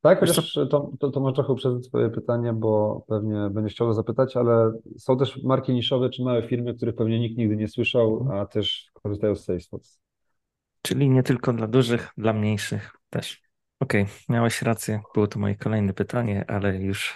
Tak, 0.00 0.20
chociaż 0.20 0.52
to, 0.70 0.90
to, 1.00 1.10
to 1.10 1.20
może 1.20 1.34
trochę 1.34 1.52
uprzedzać 1.52 1.86
swoje 1.86 2.10
pytanie, 2.10 2.52
bo 2.52 3.04
pewnie 3.08 3.50
będziesz 3.50 3.74
chciał 3.74 3.92
zapytać, 3.92 4.36
ale 4.36 4.72
są 4.98 5.16
też 5.16 5.42
marki 5.42 5.72
niszowe 5.72 6.10
czy 6.10 6.22
małe 6.22 6.48
firmy, 6.48 6.74
których 6.74 6.94
pewnie 6.94 7.20
nikt 7.20 7.38
nigdy 7.38 7.56
nie 7.56 7.68
słyszał, 7.68 8.18
mhm. 8.20 8.40
a 8.40 8.46
też 8.46 8.90
korzystają 8.92 9.34
z 9.34 9.44
Salesforce. 9.44 9.98
Czyli 10.82 11.10
nie 11.10 11.22
tylko 11.22 11.52
dla 11.52 11.66
dużych, 11.66 12.12
dla 12.16 12.32
mniejszych 12.32 12.96
też. 13.10 13.42
Okej, 13.80 14.02
okay, 14.02 14.14
miałeś 14.28 14.62
rację, 14.62 15.00
było 15.14 15.26
to 15.26 15.38
moje 15.38 15.56
kolejne 15.56 15.94
pytanie, 15.94 16.44
ale 16.48 16.76
już 16.76 17.14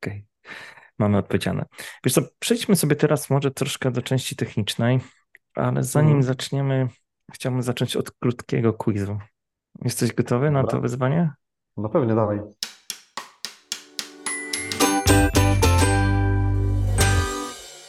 okej. 0.00 0.12
Okay 0.12 0.83
mamy 0.98 1.18
odpowiedziane. 1.18 1.64
Wiesz 2.04 2.14
co, 2.14 2.22
przejdźmy 2.38 2.76
sobie 2.76 2.96
teraz 2.96 3.30
może 3.30 3.50
troszkę 3.50 3.90
do 3.90 4.02
części 4.02 4.36
technicznej, 4.36 5.00
ale 5.54 5.82
zanim 5.82 6.16
mhm. 6.16 6.22
zaczniemy, 6.22 6.88
chciałbym 7.32 7.62
zacząć 7.62 7.96
od 7.96 8.10
krótkiego 8.10 8.72
quizu. 8.72 9.18
Jesteś 9.82 10.12
gotowy 10.12 10.46
Dobra. 10.46 10.62
na 10.62 10.68
to 10.68 10.80
wyzwanie? 10.80 11.30
No 11.76 11.88
pewnie, 11.88 12.14
dawaj. 12.14 12.40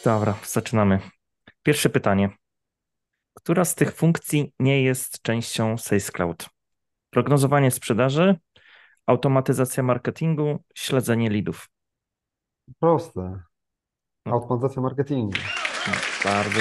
Dobra, 0.06 0.36
zaczynamy. 0.46 1.00
Pierwsze 1.64 1.90
pytanie. 1.90 2.30
Która 3.34 3.66
z 3.66 3.76
tych 3.76 3.96
funkcji 3.96 4.54
nie 4.60 4.84
jest 4.84 5.22
częścią 5.22 5.78
Sales 5.78 6.12
Cloud? 6.12 6.50
Prognozowanie 7.10 7.72
sprzedaży, 7.72 8.36
automatyzacja 9.08 9.84
marketingu, 9.84 10.64
śledzenie 10.76 11.30
leadów. 11.30 11.68
Proste. 12.80 13.40
Automatyzacja 14.26 14.82
marketingu. 14.82 15.32
Bardzo. 16.24 16.60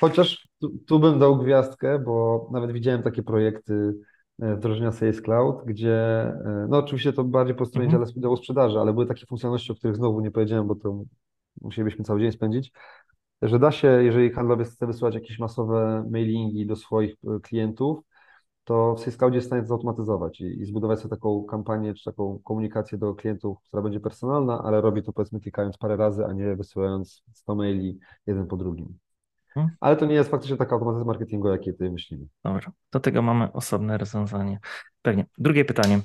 Chociaż 0.00 0.48
tu, 0.60 0.78
tu 0.86 0.98
bym 0.98 1.18
dał 1.18 1.36
gwiazdkę, 1.38 1.98
bo 1.98 2.48
nawet 2.52 2.72
widziałem 2.72 3.02
takie 3.02 3.22
projekty 3.22 3.94
e, 4.42 4.56
wdrożenia 4.56 4.92
Sales 4.92 5.22
Cloud, 5.22 5.64
gdzie, 5.66 5.96
e, 6.22 6.66
no 6.68 6.78
oczywiście 6.78 7.12
to 7.12 7.24
bardziej 7.24 7.56
po 7.56 7.66
stronie 7.66 7.88
Mhm. 7.88 8.12
działu 8.22 8.36
sprzedaży, 8.36 8.78
ale 8.78 8.92
były 8.92 9.06
takie 9.06 9.26
funkcjonalności, 9.26 9.72
o 9.72 9.74
których 9.74 9.96
znowu 9.96 10.20
nie 10.20 10.30
powiedziałem, 10.30 10.66
bo 10.66 10.74
to 10.74 11.02
musielibyśmy 11.60 12.04
cały 12.04 12.20
dzień 12.20 12.32
spędzić, 12.32 12.72
że 13.42 13.58
da 13.58 13.70
się, 13.70 13.88
jeżeli 13.88 14.30
handlowiec 14.30 14.74
chce 14.74 14.86
wysyłać 14.86 15.14
jakieś 15.14 15.38
masowe 15.38 16.04
mailingi 16.10 16.66
do 16.66 16.76
swoich 16.76 17.14
e, 17.24 17.40
klientów, 17.40 17.98
to 18.64 18.94
w 18.94 19.00
Sales 19.00 19.16
Cloudzie 19.16 19.36
jest 19.36 19.46
w 19.46 19.48
stanie 19.48 19.62
to 19.62 19.68
zautomatyzować 19.68 20.40
i, 20.40 20.60
i 20.60 20.64
zbudować 20.64 21.00
sobie 21.00 21.10
taką 21.10 21.44
kampanię 21.44 21.94
czy 21.94 22.04
taką 22.04 22.38
komunikację 22.44 22.98
do 22.98 23.14
klientów, 23.14 23.58
która 23.68 23.82
będzie 23.82 24.00
personalna, 24.00 24.62
ale 24.64 24.80
robi 24.80 25.02
to 25.02 25.12
powiedzmy 25.12 25.40
klikając 25.40 25.78
parę 25.78 25.96
razy, 25.96 26.26
a 26.26 26.32
nie 26.32 26.56
wysyłając 26.56 27.24
100 27.32 27.54
maili 27.54 27.98
jeden 28.26 28.46
po 28.46 28.56
drugim. 28.56 28.98
Mhm. 29.56 29.76
Ale 29.80 29.96
to 29.96 30.06
nie 30.06 30.14
jest 30.14 30.30
faktycznie 30.30 30.56
taka 30.56 30.74
automatyzacja 30.74 31.06
marketingu, 31.06 31.48
jakiej 31.48 31.72
tutaj 31.72 31.90
myślimy. 31.90 32.26
Dobra, 32.44 32.72
do 32.92 33.00
tego 33.00 33.22
mamy 33.22 33.52
osobne 33.52 33.98
rozwiązanie. 33.98 34.58
Pewnie. 35.02 35.26
Drugie 35.38 35.64
pytanie. 35.64 36.00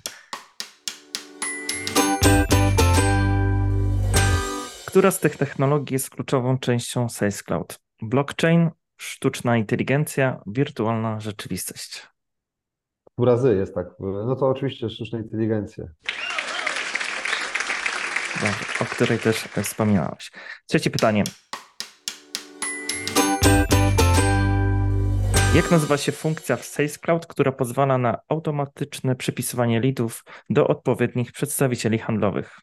Która 4.87 5.11
z 5.11 5.19
tych 5.19 5.37
technologii 5.37 5.93
jest 5.93 6.09
kluczową 6.09 6.57
częścią 6.57 7.09
Sales 7.09 7.43
Cloud? 7.43 7.79
Blockchain, 8.01 8.69
sztuczna 8.97 9.57
inteligencja, 9.57 10.41
wirtualna 10.47 11.19
rzeczywistość. 11.19 12.08
Pół 13.19 13.25
razy 13.25 13.55
jest 13.55 13.75
tak. 13.75 13.87
No 13.99 14.35
to 14.35 14.47
oczywiście 14.47 14.89
sztuczna 14.89 15.19
inteligencja. 15.19 15.85
O 18.81 18.85
której 18.85 19.19
też 19.19 19.35
wspominałeś. 19.37 20.31
Trzecie 20.65 20.89
pytanie. 20.89 21.23
Jak 25.55 25.71
nazywa 25.71 25.97
się 25.97 26.11
funkcja 26.11 26.55
w 26.55 26.65
Sales 26.65 26.97
Cloud, 26.97 27.27
która 27.27 27.51
pozwala 27.51 27.97
na 27.97 28.17
automatyczne 28.29 29.15
przypisywanie 29.15 29.81
leadów 29.81 30.23
do 30.49 30.67
odpowiednich 30.67 31.31
przedstawicieli 31.31 31.99
handlowych? 31.99 32.59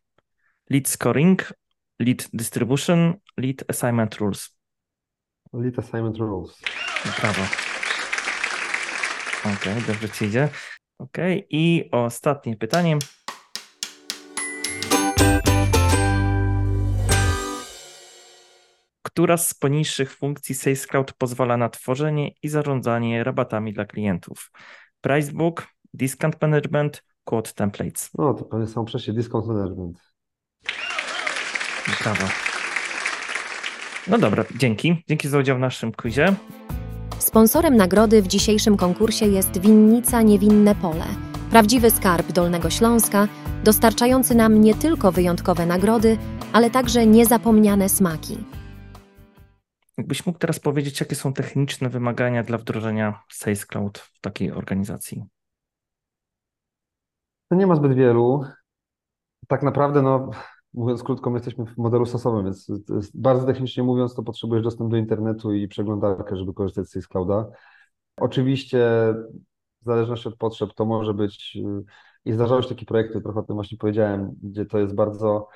Lead 0.70 0.88
scoring, 0.88 1.52
lead 2.00 2.28
distribution, 2.32 3.14
lead 3.36 3.64
assignment 3.68 4.14
rules. 4.14 4.56
Lead 5.52 5.78
Assignment 5.78 6.16
Rules. 6.16 6.58
Brawo. 7.20 7.42
Okej, 9.54 9.82
dobrze 9.86 10.08
ci 10.08 10.24
idzie. 10.24 10.48
Okej, 10.98 11.46
i 11.50 11.88
ostatnie 11.92 12.56
pytanie. 12.56 12.98
Która 19.02 19.36
z 19.36 19.54
poniższych 19.54 20.16
funkcji 20.16 20.54
Sales 20.54 20.86
Cloud 20.86 21.12
pozwala 21.12 21.56
na 21.56 21.68
tworzenie 21.68 22.30
i 22.42 22.48
zarządzanie 22.48 23.24
rabatami 23.24 23.72
dla 23.72 23.84
klientów? 23.84 24.50
Pricebook, 25.00 25.66
Discount 25.94 26.42
Management, 26.42 27.02
Quote 27.24 27.52
Templates. 27.52 28.10
No 28.18 28.34
to 28.34 28.44
pewnie 28.44 28.66
są 28.66 28.84
przecież 28.84 29.14
Discount 29.14 29.46
Management. 29.46 29.98
Brawo. 32.02 32.24
No 34.06 34.18
dobra, 34.18 34.44
dzięki. 34.56 35.04
Dzięki 35.08 35.28
za 35.28 35.38
udział 35.38 35.56
w 35.56 35.60
naszym 35.60 35.92
quizie. 35.92 36.34
Sponsorem 37.18 37.76
nagrody 37.76 38.22
w 38.22 38.26
dzisiejszym 38.26 38.76
konkursie 38.76 39.26
jest 39.26 39.58
winnica 39.58 40.22
Niewinne 40.22 40.74
Pole. 40.74 41.04
Prawdziwy 41.50 41.90
skarb 41.90 42.32
Dolnego 42.32 42.70
Śląska, 42.70 43.28
dostarczający 43.64 44.34
nam 44.34 44.60
nie 44.60 44.74
tylko 44.74 45.12
wyjątkowe 45.12 45.66
nagrody, 45.66 46.18
ale 46.52 46.70
także 46.70 47.06
niezapomniane 47.06 47.88
smaki. 47.88 48.38
Jakbyś 49.98 50.26
mógł 50.26 50.38
teraz 50.38 50.60
powiedzieć, 50.60 51.00
jakie 51.00 51.14
są 51.14 51.32
techniczne 51.32 51.88
wymagania 51.88 52.42
dla 52.42 52.58
wdrożenia 52.58 53.22
Sales 53.30 53.66
Cloud 53.66 53.98
w 53.98 54.20
takiej 54.20 54.52
organizacji? 54.52 55.24
To 57.48 57.56
nie 57.56 57.66
ma 57.66 57.76
zbyt 57.76 57.94
wielu. 57.94 58.44
Tak 59.48 59.62
naprawdę, 59.62 60.02
no, 60.02 60.30
mówiąc 60.76 61.02
krótko, 61.02 61.30
my 61.30 61.36
jesteśmy 61.36 61.66
w 61.66 61.76
modelu 61.76 62.06
stosowym, 62.06 62.44
więc 62.44 62.72
bardzo 63.14 63.46
technicznie 63.46 63.82
mówiąc, 63.82 64.14
to 64.14 64.22
potrzebujesz 64.22 64.64
dostęp 64.64 64.90
do 64.90 64.96
internetu 64.96 65.52
i 65.52 65.68
przeglądarkę, 65.68 66.36
żeby 66.36 66.54
korzystać 66.54 66.86
z 66.86 66.90
Sales 66.90 67.08
Clouda. 67.08 67.50
Oczywiście, 68.16 69.14
w 69.82 69.84
zależności 69.84 70.28
od 70.28 70.36
potrzeb, 70.36 70.74
to 70.74 70.84
może 70.84 71.14
być 71.14 71.58
i 72.24 72.32
zdarzały 72.32 72.62
się 72.62 72.68
takie 72.68 72.86
projekty, 72.86 73.20
trochę 73.20 73.40
o 73.40 73.42
tym 73.42 73.56
właśnie 73.56 73.78
powiedziałem, 73.78 74.30
gdzie 74.42 74.66
to 74.66 74.78
jest 74.78 74.94
bardzo 74.94 75.48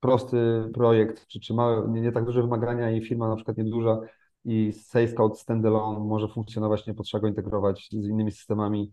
prosty 0.00 0.70
projekt, 0.74 1.26
czy, 1.26 1.40
czy 1.40 1.54
nie, 1.88 2.00
nie 2.00 2.12
tak 2.12 2.24
duże 2.24 2.42
wymagania 2.42 2.90
i 2.90 3.04
firma 3.04 3.28
na 3.28 3.36
przykład 3.36 3.56
nieduża 3.56 4.00
i 4.44 4.72
Sales 4.72 5.14
Cloud 5.14 5.38
standalone 5.38 6.00
może 6.00 6.28
funkcjonować, 6.28 6.86
nie 6.86 6.94
potrzeba 6.94 7.20
go 7.22 7.28
integrować 7.28 7.88
z 7.90 7.92
innymi 7.92 8.32
systemami, 8.32 8.92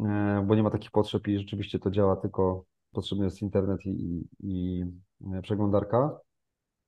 e, 0.00 0.44
bo 0.46 0.54
nie 0.54 0.62
ma 0.62 0.70
takich 0.70 0.90
potrzeb 0.90 1.28
i 1.28 1.38
rzeczywiście 1.38 1.78
to 1.78 1.90
działa, 1.90 2.16
tylko 2.16 2.64
potrzebny 2.92 3.24
jest 3.24 3.42
internet 3.42 3.86
i, 3.86 3.90
i, 4.40 4.84
i 5.20 5.42
przeglądarka 5.42 6.20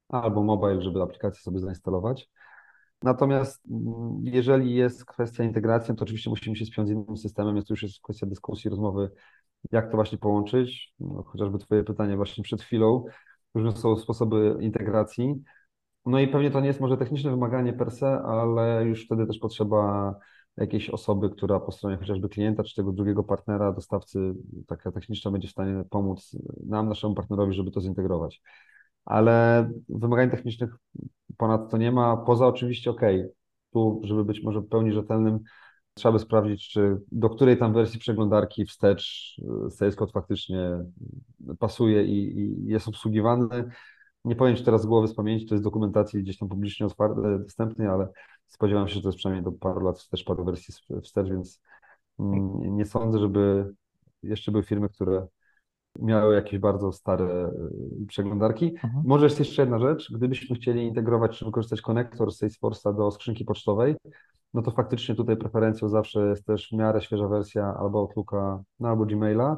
albo 0.08 0.42
mobile, 0.42 0.82
żeby 0.82 1.02
aplikację 1.02 1.42
sobie 1.42 1.58
zainstalować. 1.58 2.30
Natomiast 3.02 3.62
mm, 3.70 4.20
jeżeli 4.22 4.74
jest 4.74 5.04
kwestia 5.04 5.44
integracji, 5.44 5.94
to 5.96 6.02
oczywiście 6.04 6.30
musimy 6.30 6.56
się 6.56 6.66
spiąć 6.66 6.88
z 6.88 6.92
innym 6.92 7.16
systemem, 7.16 7.54
więc 7.54 7.66
to 7.66 7.72
już 7.72 7.82
jest 7.82 8.00
kwestia 8.02 8.26
dyskusji, 8.26 8.70
rozmowy, 8.70 9.10
jak 9.72 9.90
to 9.90 9.96
właśnie 9.96 10.18
połączyć. 10.18 10.94
No, 11.00 11.22
chociażby 11.22 11.58
Twoje 11.58 11.84
pytanie 11.84 12.16
właśnie 12.16 12.44
przed 12.44 12.62
chwilą, 12.62 13.04
różne 13.54 13.80
są 13.80 13.96
sposoby 13.96 14.56
integracji. 14.60 15.42
No 16.06 16.20
i 16.20 16.28
pewnie 16.28 16.50
to 16.50 16.60
nie 16.60 16.66
jest 16.66 16.80
może 16.80 16.96
techniczne 16.96 17.30
wymaganie 17.30 17.72
per 17.72 17.90
se, 17.90 18.06
ale 18.08 18.84
już 18.84 19.04
wtedy 19.04 19.26
też 19.26 19.38
potrzeba 19.38 20.14
jakiejś 20.56 20.90
osoby, 20.90 21.30
która 21.30 21.60
po 21.60 21.72
stronie 21.72 21.96
chociażby 21.96 22.28
klienta 22.28 22.64
czy 22.64 22.74
tego 22.74 22.92
drugiego 22.92 23.24
partnera, 23.24 23.72
dostawcy, 23.72 24.34
taka 24.66 24.92
techniczna 24.92 25.30
będzie 25.30 25.48
w 25.48 25.50
stanie 25.50 25.84
pomóc 25.90 26.36
nam, 26.66 26.88
naszemu 26.88 27.14
partnerowi, 27.14 27.54
żeby 27.54 27.70
to 27.70 27.80
zintegrować. 27.80 28.42
Ale 29.04 29.70
wymagań 29.88 30.30
technicznych 30.30 30.76
ponadto 31.36 31.76
nie 31.76 31.92
ma, 31.92 32.16
poza 32.16 32.46
oczywiście, 32.46 32.90
OK, 32.90 33.00
tu, 33.72 34.00
żeby 34.04 34.24
być 34.24 34.42
może 34.42 34.60
w 34.60 34.68
pełni 34.68 34.92
rzetelnym, 34.92 35.38
trzeba 35.94 36.12
by 36.12 36.18
sprawdzić, 36.18 36.68
czy 36.68 37.00
do 37.12 37.30
której 37.30 37.58
tam 37.58 37.72
wersji 37.72 38.00
przeglądarki 38.00 38.66
wstecz 38.66 39.36
y, 39.66 39.70
Sales 39.70 39.96
faktycznie 40.12 40.78
pasuje 41.58 42.04
i, 42.04 42.38
i 42.38 42.66
jest 42.66 42.88
obsługiwany. 42.88 43.48
Nie 44.24 44.36
powiem 44.36 44.56
Ci 44.56 44.64
teraz 44.64 44.82
z 44.82 44.86
głowy 44.86 45.08
z 45.08 45.14
pamięci, 45.14 45.46
to 45.46 45.54
jest 45.54 45.64
dokumentacji 45.64 46.22
gdzieś 46.22 46.38
tam 46.38 46.48
publicznie 46.48 46.86
otwarte, 46.86 47.38
dostępnej, 47.38 47.88
ale 47.88 48.08
spodziewam 48.46 48.88
się, 48.88 48.94
że 48.94 49.02
to 49.02 49.08
jest 49.08 49.18
przynajmniej 49.18 49.44
do 49.44 49.52
paru 49.52 49.80
lat 49.80 49.98
wstecz, 49.98 50.24
paru 50.24 50.44
wersji 50.44 50.74
wstecz, 51.02 51.28
więc 51.28 51.60
mm, 52.18 52.76
nie 52.76 52.84
sądzę, 52.84 53.18
żeby 53.18 53.74
jeszcze 54.22 54.52
były 54.52 54.64
firmy, 54.64 54.88
które 54.88 55.26
miały 55.98 56.34
jakieś 56.34 56.60
bardzo 56.60 56.92
stare 56.92 57.50
y, 58.02 58.06
przeglądarki. 58.06 58.66
Mhm. 58.84 59.02
Może 59.06 59.26
jest 59.26 59.38
jeszcze 59.38 59.62
jedna 59.62 59.78
rzecz, 59.78 60.12
gdybyśmy 60.12 60.56
chcieli 60.56 60.82
integrować 60.82 61.38
czy 61.38 61.44
wykorzystać 61.44 61.80
konektor 61.80 62.32
z 62.32 62.42
Salesforce'a 62.42 62.96
do 62.96 63.10
skrzynki 63.10 63.44
pocztowej, 63.44 63.96
no 64.54 64.62
to 64.62 64.70
faktycznie 64.70 65.14
tutaj 65.14 65.36
preferencją 65.36 65.88
zawsze 65.88 66.28
jest 66.28 66.46
też 66.46 66.68
w 66.68 66.76
miarę 66.76 67.00
świeża 67.00 67.28
wersja 67.28 67.74
albo 67.78 67.98
Outlooka, 67.98 68.62
no 68.80 68.88
albo 68.88 69.06
Gmaila. 69.06 69.56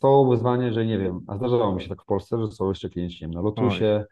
To 0.00 0.24
wyzwanie, 0.24 0.72
że 0.72 0.86
nie 0.86 0.98
wiem, 0.98 1.20
a 1.28 1.36
zdarzało 1.36 1.74
mi 1.74 1.82
się 1.82 1.88
tak 1.88 2.02
w 2.02 2.06
Polsce, 2.06 2.38
że 2.38 2.52
są 2.52 2.68
jeszcze 2.68 2.90
klienci 2.90 3.14
nie 3.14 3.28
wiem, 3.28 3.34
na 3.34 3.40
Lotusie, 3.40 4.04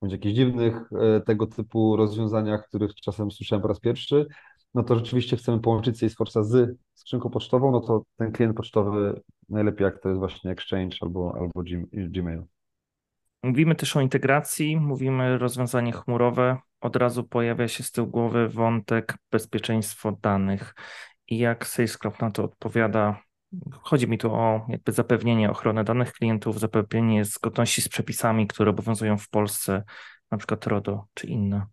bądź 0.00 0.12
jakichś 0.12 0.34
dziwnych 0.34 0.90
e, 0.92 1.20
tego 1.20 1.46
typu 1.46 1.96
rozwiązaniach, 1.96 2.68
których 2.68 2.94
czasem 2.94 3.30
słyszałem 3.30 3.62
po 3.62 3.68
raz 3.68 3.80
pierwszy, 3.80 4.26
no 4.74 4.82
to 4.82 4.94
rzeczywiście 4.94 5.36
chcemy 5.36 5.60
połączyć 5.60 5.96
Salesforce'a 5.96 6.44
z 6.44 6.78
skrzynką 6.94 7.30
pocztową, 7.30 7.70
no 7.70 7.80
to 7.80 8.02
ten 8.16 8.32
klient 8.32 8.56
pocztowy 8.56 9.20
najlepiej 9.48 9.84
jak 9.84 10.02
to 10.02 10.08
jest 10.08 10.18
właśnie 10.18 10.50
Exchange 10.50 10.96
albo, 11.00 11.34
albo 11.34 11.62
Gmail. 11.92 12.42
Mówimy 13.42 13.74
też 13.74 13.96
o 13.96 14.00
integracji, 14.00 14.76
mówimy 14.76 15.38
rozwiązanie 15.38 15.92
chmurowe. 15.92 16.58
Od 16.80 16.96
razu 16.96 17.24
pojawia 17.24 17.68
się 17.68 17.82
z 17.82 17.92
tyłu 17.92 18.06
głowy 18.06 18.48
wątek 18.48 19.14
bezpieczeństwo 19.30 20.12
danych 20.22 20.74
i 21.28 21.38
jak 21.38 21.66
Sales 21.66 21.98
Cloud 21.98 22.20
na 22.20 22.30
to 22.30 22.44
odpowiada. 22.44 23.22
Chodzi 23.82 24.08
mi 24.08 24.18
tu 24.18 24.34
o 24.34 24.66
jakby 24.68 24.92
zapewnienie 24.92 25.50
ochrony 25.50 25.84
danych 25.84 26.12
klientów, 26.12 26.60
zapewnienie 26.60 27.24
zgodności 27.24 27.82
z 27.82 27.88
przepisami, 27.88 28.46
które 28.46 28.70
obowiązują 28.70 29.18
w 29.18 29.28
Polsce, 29.28 29.84
na 30.30 30.38
przykład 30.38 30.66
RODO 30.66 31.06
czy 31.14 31.26
inne. 31.26 31.66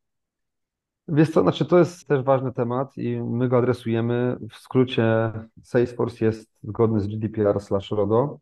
Wiesz 1.08 1.30
co, 1.30 1.42
znaczy 1.42 1.66
to 1.66 1.80
jest 1.80 2.08
też 2.08 2.24
ważny 2.24 2.54
temat 2.54 2.98
i 2.98 3.22
my 3.22 3.50
go 3.50 3.58
adresujemy. 3.58 4.38
W 4.52 4.56
skrócie 4.56 5.32
Salesforce 5.64 6.26
jest 6.26 6.50
zgodny 6.64 7.00
z 7.00 7.08
GDPR/RODO. 7.08 8.40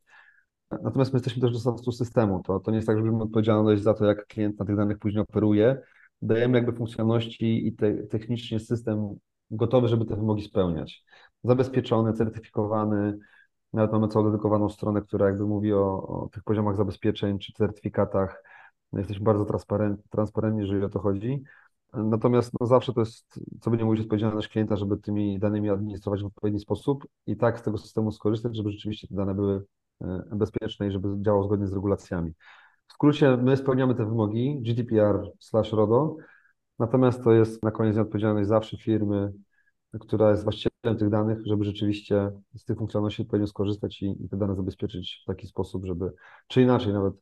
natomiast 0.72 1.14
my 1.14 1.18
jesteśmy 1.18 1.42
też 1.42 1.52
dostawcą 1.52 1.92
systemu. 1.92 2.44
To, 2.44 2.60
to 2.60 2.72
nie 2.72 2.78
jest 2.78 2.88
tak, 2.88 2.98
że 2.98 3.04
mamy 3.04 3.24
odpowiedzialność 3.24 3.84
za 3.84 3.94
to, 3.94 4.06
jak 4.06 4.28
klient 4.28 4.60
na 4.60 4.66
tych 4.66 4.76
danych 4.76 5.00
później 5.00 5.24
operuje. 5.24 5.82
Dajemy 6.22 6.58
jakby 6.58 6.74
funkcjonalności 6.74 7.68
i 7.68 7.74
te, 7.74 7.94
technicznie 7.94 8.60
system 8.60 9.16
gotowy, 9.52 9.88
żeby 9.88 10.06
te 10.06 10.16
wymogi 10.16 10.44
spełniać. 10.44 11.04
Zabezpieczony, 11.46 12.14
certyfikowany, 12.14 13.18
nawet 13.74 13.92
mamy 13.92 14.08
całą 14.08 14.26
dedykowaną 14.26 14.70
stronę, 14.70 15.02
która 15.02 15.26
jakby 15.26 15.46
mówi 15.46 15.74
o, 15.74 16.08
o 16.08 16.30
tych 16.32 16.44
poziomach 16.44 16.76
zabezpieczeń 16.76 17.40
czy 17.40 17.54
certyfikatach. 17.54 18.44
No 18.94 19.00
jesteśmy 19.00 19.24
bardzo 19.24 19.46
transparent, 19.46 20.10
transparentni, 20.10 20.62
jeżeli 20.62 20.84
o 20.84 20.90
to 20.90 21.00
chodzi. 21.00 21.44
Natomiast 21.94 22.52
no, 22.60 22.68
zawsze 22.68 22.94
to 22.94 23.00
jest, 23.00 23.40
co 23.62 23.70
będzie 23.70 23.86
mówić, 23.86 24.02
odpowiedzialność 24.02 24.48
klienta, 24.48 24.76
żeby 24.76 24.98
tymi 24.98 25.40
danymi 25.40 25.70
administrować 25.70 26.24
w 26.24 26.26
odpowiedni 26.26 26.60
sposób 26.60 27.08
i 27.28 27.38
tak 27.38 27.60
z 27.60 27.64
tego 27.64 27.78
systemu 27.78 28.12
skorzystać, 28.12 28.56
żeby 28.56 28.72
rzeczywiście 28.72 29.08
te 29.08 29.16
dane 29.16 29.36
były 29.36 29.66
e, 30.02 30.24
bezpieczne 30.32 30.88
i 30.88 30.92
żeby 30.92 31.22
działał 31.22 31.44
zgodnie 31.44 31.68
z 31.68 31.74
regulacjami. 31.74 32.34
W 32.88 32.94
skrócie, 32.94 33.38
my 33.38 33.58
spełniamy 33.58 33.96
te 33.96 34.06
wymogi 34.06 34.62
GDPR 34.62 35.32
slash 35.40 35.72
RODO, 35.72 36.18
natomiast 36.80 37.24
to 37.24 37.32
jest 37.32 37.64
na 37.64 37.72
koniec 37.72 37.98
odpowiedzialność 37.98 38.48
zawsze 38.48 38.78
firmy, 38.78 39.34
która 40.00 40.32
jest 40.32 40.44
właścicielem 40.44 40.98
tych 41.00 41.10
danych, 41.10 41.40
żeby 41.46 41.64
rzeczywiście 41.64 42.32
z 42.56 42.66
tych 42.66 42.78
funkcjonalności 42.78 43.22
odpowiednio 43.22 43.48
skorzystać 43.48 44.02
i, 44.02 44.26
i 44.26 44.30
te 44.30 44.38
dane 44.38 44.56
zabezpieczyć 44.56 45.22
w 45.24 45.28
taki 45.28 45.48
sposób, 45.48 45.86
żeby, 45.86 46.12
czy 46.48 46.62
inaczej 46.62 46.94
nawet, 46.94 47.14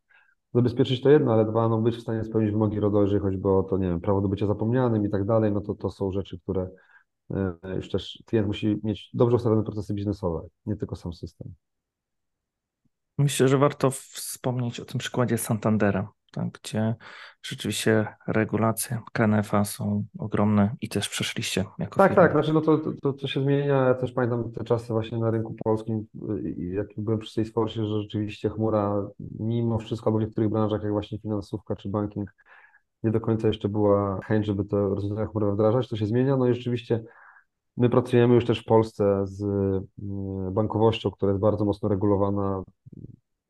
zabezpieczyć 0.54 1.02
to 1.02 1.10
jedno, 1.10 1.34
ale 1.34 1.46
dwa, 1.46 1.70
no 1.70 1.78
być 1.78 1.96
w 1.96 2.02
stanie 2.02 2.24
spełnić 2.24 2.52
wymogi 2.52 2.80
RODO, 2.80 3.02
jeżeli 3.02 3.22
chodzi 3.22 3.40
o 3.44 3.64
to, 3.64 3.78
nie 3.78 3.88
wiem, 3.88 4.02
prawo 4.02 4.22
do 4.22 4.28
bycia 4.28 4.48
zapomnianym 4.48 5.06
i 5.06 5.10
tak 5.10 5.26
dalej, 5.26 5.52
no 5.52 5.62
to 5.62 5.76
to 5.76 5.90
są 5.90 6.12
rzeczy, 6.12 6.40
które 6.40 6.70
e, 7.32 7.76
już 7.76 7.90
też 7.90 8.24
klient 8.26 8.48
musi 8.48 8.80
mieć 8.84 9.10
dobrze 9.14 9.36
ustawione 9.36 9.64
procesy 9.64 9.94
biznesowe, 9.94 10.48
nie 10.66 10.76
tylko 10.76 10.96
sam 10.96 11.14
system. 11.14 11.54
Myślę, 13.18 13.48
że 13.48 13.58
warto 13.58 13.92
wspomnieć 13.92 14.80
o 14.80 14.86
tym 14.86 15.00
przykładzie 15.00 15.38
Santandera, 15.38 16.12
tak, 16.34 16.48
gdzie 16.64 16.96
rzeczywiście 17.44 18.08
regulacje 18.28 19.00
KNF-a 19.14 19.66
są 19.66 20.06
ogromne 20.20 20.76
i 20.82 20.90
też 20.90 21.10
przeszliście 21.10 21.66
jako 21.80 21.96
Tak, 21.98 22.12
firma. 22.12 22.24
tak, 22.24 22.32
znaczy 22.32 22.54
no 22.54 22.62
to, 22.62 22.78
to, 23.02 23.14
to 23.14 23.28
się 23.28 23.42
zmienia. 23.44 23.66
Ja 23.88 23.94
też 23.94 24.12
pamiętam 24.12 24.52
te 24.52 24.64
czasy 24.64 24.94
właśnie 24.94 25.18
na 25.18 25.32
rynku 25.32 25.56
polskim, 25.64 26.06
jak 26.58 26.88
byłem 26.98 27.20
przy 27.20 27.34
Salesforce, 27.34 27.86
że 27.86 28.02
rzeczywiście 28.02 28.50
chmura 28.50 29.10
mimo 29.40 29.80
wszystko, 29.80 30.08
albo 30.08 30.20
w 30.20 30.22
niektórych 30.22 30.50
branżach, 30.50 30.84
jak 30.84 30.92
właśnie 30.92 31.20
finansówka 31.20 31.76
czy 31.76 31.90
banking, 31.90 32.30
nie 33.04 33.12
do 33.12 33.22
końca 33.22 33.48
jeszcze 33.48 33.70
była 33.70 34.20
chęć, 34.26 34.46
żeby 34.46 34.66
te 34.66 34.78
rozwiązania 34.78 35.28
chmurowe 35.28 35.54
wdrażać. 35.54 35.90
To 35.90 35.96
się 35.96 36.06
zmienia, 36.06 36.38
no 36.38 36.48
i 36.48 36.54
rzeczywiście 36.54 37.04
my 37.78 37.90
pracujemy 37.90 38.36
już 38.36 38.46
też 38.46 38.60
w 38.62 38.66
Polsce 38.66 39.22
z 39.28 39.42
mm, 39.44 40.54
bankowością, 40.54 41.12
która 41.12 41.32
jest 41.32 41.42
bardzo 41.42 41.66
mocno 41.66 41.90
regulowana. 41.90 42.64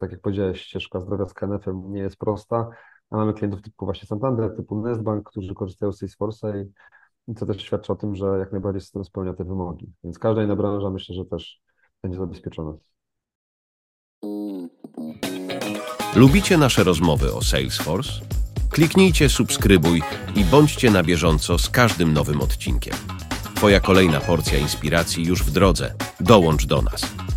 Tak 0.03 0.12
jak 0.12 0.22
powiedziałeś, 0.22 0.62
ścieżka 0.62 1.00
zdrowia 1.00 1.25
z 1.27 1.33
KNF-em 1.33 1.93
nie 1.93 2.00
jest 2.00 2.17
prosta, 2.17 2.69
a 3.10 3.17
mamy 3.17 3.33
klientów 3.33 3.62
typu 3.62 3.86
właśnie 3.86 4.07
Santander, 4.07 4.55
typu 4.55 4.81
Nestbank, 4.81 5.29
którzy 5.29 5.53
korzystają 5.53 5.91
z 5.91 6.01
Salesforce'a 6.01 6.65
i 7.27 7.36
co 7.36 7.45
też 7.45 7.62
świadczy 7.62 7.93
o 7.93 7.95
tym, 7.95 8.15
że 8.15 8.25
jak 8.25 8.51
najbardziej 8.51 8.81
system 8.81 9.05
spełnia 9.05 9.33
te 9.33 9.43
wymogi. 9.43 9.93
Więc 10.03 10.19
każda 10.19 10.43
inna 10.43 10.55
branża 10.55 10.89
myślę, 10.89 11.15
że 11.15 11.25
też 11.25 11.62
będzie 12.03 12.17
zabezpieczona. 12.17 12.74
Lubicie 16.15 16.57
nasze 16.57 16.83
rozmowy 16.83 17.33
o 17.33 17.41
Salesforce? 17.41 18.12
Kliknijcie 18.72 19.29
subskrybuj 19.29 20.01
i 20.36 20.45
bądźcie 20.45 20.91
na 20.91 21.03
bieżąco 21.03 21.57
z 21.57 21.69
każdym 21.69 22.13
nowym 22.13 22.41
odcinkiem. 22.41 22.93
Twoja 23.55 23.79
kolejna 23.79 24.19
porcja 24.19 24.57
inspiracji 24.57 25.25
już 25.25 25.43
w 25.43 25.51
drodze. 25.51 25.93
Dołącz 26.19 26.65
do 26.65 26.81
nas. 26.81 27.33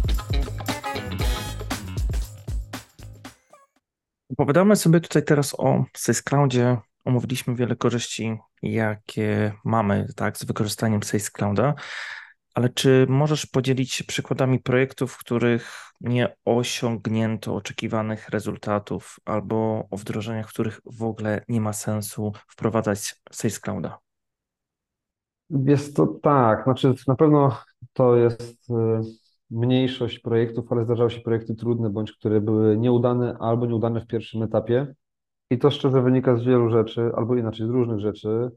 Opowiadamy 4.37 4.76
sobie 4.76 5.00
tutaj 5.00 5.25
teraz 5.25 5.55
o 5.59 5.85
Sales 5.97 6.23
Cloudzie. 6.23 6.78
Omówiliśmy 7.05 7.55
wiele 7.55 7.76
korzyści, 7.76 8.38
jakie 8.62 9.52
mamy 9.64 10.07
tak, 10.16 10.38
z 10.38 10.44
wykorzystaniem 10.44 11.03
Sales 11.03 11.31
Clouda, 11.31 11.75
ale 12.55 12.68
czy 12.68 13.07
możesz 13.09 13.46
podzielić 13.46 13.92
się 13.92 14.05
przykładami 14.05 14.59
projektów, 14.59 15.12
w 15.12 15.18
których 15.18 15.92
nie 16.01 16.37
osiągnięto 16.44 17.55
oczekiwanych 17.55 18.29
rezultatów 18.29 19.16
albo 19.25 19.88
o 19.90 19.96
wdrożeniach, 19.96 20.49
w 20.49 20.53
których 20.53 20.81
w 20.85 21.03
ogóle 21.03 21.44
nie 21.49 21.61
ma 21.61 21.72
sensu 21.72 22.33
wprowadzać 22.49 23.22
Sales 23.33 23.61
Clouda? 23.61 23.99
Jest 25.51 25.96
to 25.96 26.07
tak, 26.07 26.64
znaczy 26.64 26.94
na 27.07 27.14
pewno 27.14 27.59
to 27.92 28.16
jest 28.16 28.70
y, 28.70 29.26
mniejszość 29.50 30.18
projektów, 30.18 30.72
ale 30.72 30.85
zdarzały 30.85 31.11
się 31.11 31.20
projekty 31.20 31.54
trudne, 31.54 31.90
bądź 31.90 32.12
które 32.12 32.40
były 32.40 32.78
nieudane 32.78 33.37
albo 33.40 33.66
nieudane 33.66 34.00
w 34.00 34.06
pierwszym 34.06 34.42
etapie. 34.42 34.94
I 35.50 35.59
to 35.59 35.70
szczerze 35.70 36.02
wynika 36.02 36.37
z 36.37 36.44
wielu 36.44 36.70
rzeczy, 36.70 37.11
albo 37.16 37.37
inaczej 37.37 37.66
z 37.66 37.70
różnych 37.70 38.00
rzeczy. 38.00 38.50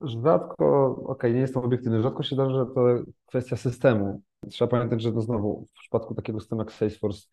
Rzadko, 0.00 0.96
okej, 1.06 1.34
nie 1.34 1.40
jestem 1.40 1.62
obiektywny, 1.62 2.02
rzadko 2.02 2.22
się 2.22 2.34
zdarza, 2.34 2.54
że 2.54 2.66
to 2.66 2.86
kwestia 3.26 3.56
systemu. 3.56 4.22
Trzeba 4.50 4.70
pamiętać, 4.70 5.02
że 5.02 5.12
to 5.12 5.20
znowu 5.20 5.66
w 5.70 5.72
przypadku 5.80 6.14
takiego 6.14 6.40
systemu 6.40 6.60
jak 6.60 6.72
Salesforce 6.72 7.28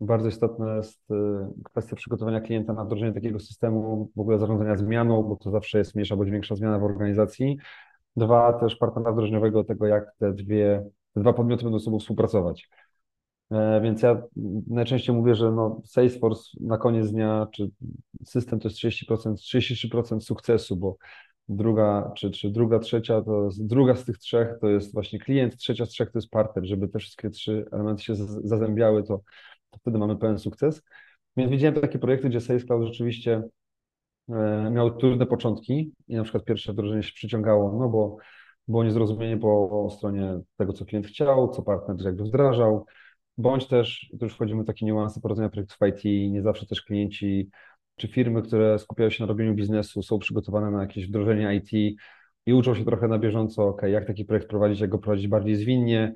bardzo 0.00 0.28
istotna 0.28 0.76
jest 0.76 1.10
y, 1.10 1.14
kwestia 1.64 1.96
przygotowania 1.96 2.40
klienta 2.40 2.72
na 2.72 2.84
wdrożenie 2.84 3.12
takiego 3.12 3.40
systemu, 3.40 4.10
w 4.16 4.20
ogóle 4.20 4.38
zarządzania 4.38 4.76
zmianą, 4.76 5.22
bo 5.22 5.36
to 5.36 5.50
zawsze 5.50 5.78
jest 5.78 5.94
mniejsza 5.94 6.16
bądź 6.16 6.30
większa 6.30 6.56
zmiana 6.56 6.78
w 6.78 6.84
organizacji. 6.84 7.58
Dwa, 8.16 8.52
też 8.52 8.76
partnera 8.76 9.12
wdrożeniowego 9.12 9.64
tego, 9.64 9.86
jak 9.86 10.12
te 10.18 10.32
dwie, 10.32 10.84
dwa 11.20 11.32
podmioty 11.32 11.64
będą 11.64 11.78
ze 11.78 11.84
sobą 11.84 11.98
współpracować. 11.98 12.68
E, 13.50 13.80
więc 13.80 14.02
ja 14.02 14.22
najczęściej 14.66 15.16
mówię, 15.16 15.34
że 15.34 15.52
no 15.52 15.82
Salesforce 15.84 16.42
na 16.60 16.78
koniec 16.78 17.10
dnia, 17.10 17.46
czy 17.52 17.70
system 18.24 18.60
to 18.60 18.68
jest 18.68 18.78
30%, 18.78 19.34
33% 19.36 20.20
sukcesu, 20.20 20.76
bo 20.76 20.96
druga, 21.48 22.12
czy, 22.16 22.30
czy 22.30 22.50
druga, 22.50 22.78
trzecia, 22.78 23.22
to 23.22 23.44
jest, 23.44 23.66
druga 23.66 23.94
z 23.94 24.04
tych 24.04 24.18
trzech 24.18 24.48
to 24.60 24.68
jest 24.68 24.94
właśnie 24.94 25.18
klient, 25.18 25.56
trzecia 25.56 25.86
z 25.86 25.88
trzech 25.88 26.10
to 26.10 26.18
jest 26.18 26.30
partner, 26.30 26.66
żeby 26.66 26.88
te 26.88 26.98
wszystkie 26.98 27.30
trzy 27.30 27.66
elementy 27.72 28.02
się 28.02 28.14
zazębiały, 28.44 29.02
to, 29.02 29.20
to 29.70 29.78
wtedy 29.78 29.98
mamy 29.98 30.16
pełen 30.16 30.38
sukces. 30.38 30.82
Więc 31.36 31.50
widziałem 31.50 31.80
takie 31.80 31.98
projekty, 31.98 32.28
gdzie 32.28 32.40
Sales 32.40 32.64
Cloud 32.64 32.86
rzeczywiście 32.86 33.42
E, 34.28 34.70
miał 34.70 34.96
trudne 34.96 35.26
początki 35.26 35.92
i 36.08 36.16
na 36.16 36.22
przykład 36.22 36.44
pierwsze 36.44 36.72
wdrożenie 36.72 37.02
się 37.02 37.12
przyciągało, 37.12 37.78
no 37.78 37.88
bo 37.88 38.16
było 38.68 38.84
niezrozumienie 38.84 39.36
po 39.36 39.88
stronie 39.90 40.40
tego, 40.56 40.72
co 40.72 40.84
klient 40.84 41.06
chciał, 41.06 41.48
co 41.48 41.62
partner 41.62 41.96
jakby 42.04 42.24
wdrażał, 42.24 42.86
bądź 43.38 43.66
też, 43.66 44.10
tu 44.18 44.24
już 44.24 44.34
wchodzimy 44.34 44.62
w 44.62 44.66
takie 44.66 44.86
niuanse 44.86 45.20
prowadzenia 45.20 45.48
projektów 45.48 45.78
IT, 45.88 46.30
nie 46.32 46.42
zawsze 46.42 46.66
też 46.66 46.82
klienci 46.82 47.50
czy 47.96 48.08
firmy, 48.08 48.42
które 48.42 48.78
skupiają 48.78 49.10
się 49.10 49.24
na 49.24 49.28
robieniu 49.28 49.54
biznesu, 49.54 50.02
są 50.02 50.18
przygotowane 50.18 50.70
na 50.70 50.80
jakieś 50.82 51.08
wdrożenie 51.08 51.54
IT 51.54 51.98
i 52.46 52.52
uczą 52.54 52.74
się 52.74 52.84
trochę 52.84 53.08
na 53.08 53.18
bieżąco, 53.18 53.68
ok, 53.68 53.82
jak 53.82 54.06
taki 54.06 54.24
projekt 54.24 54.48
prowadzić, 54.48 54.80
jak 54.80 54.90
go 54.90 54.98
prowadzić 54.98 55.28
bardziej 55.28 55.56
zwinnie. 55.56 56.14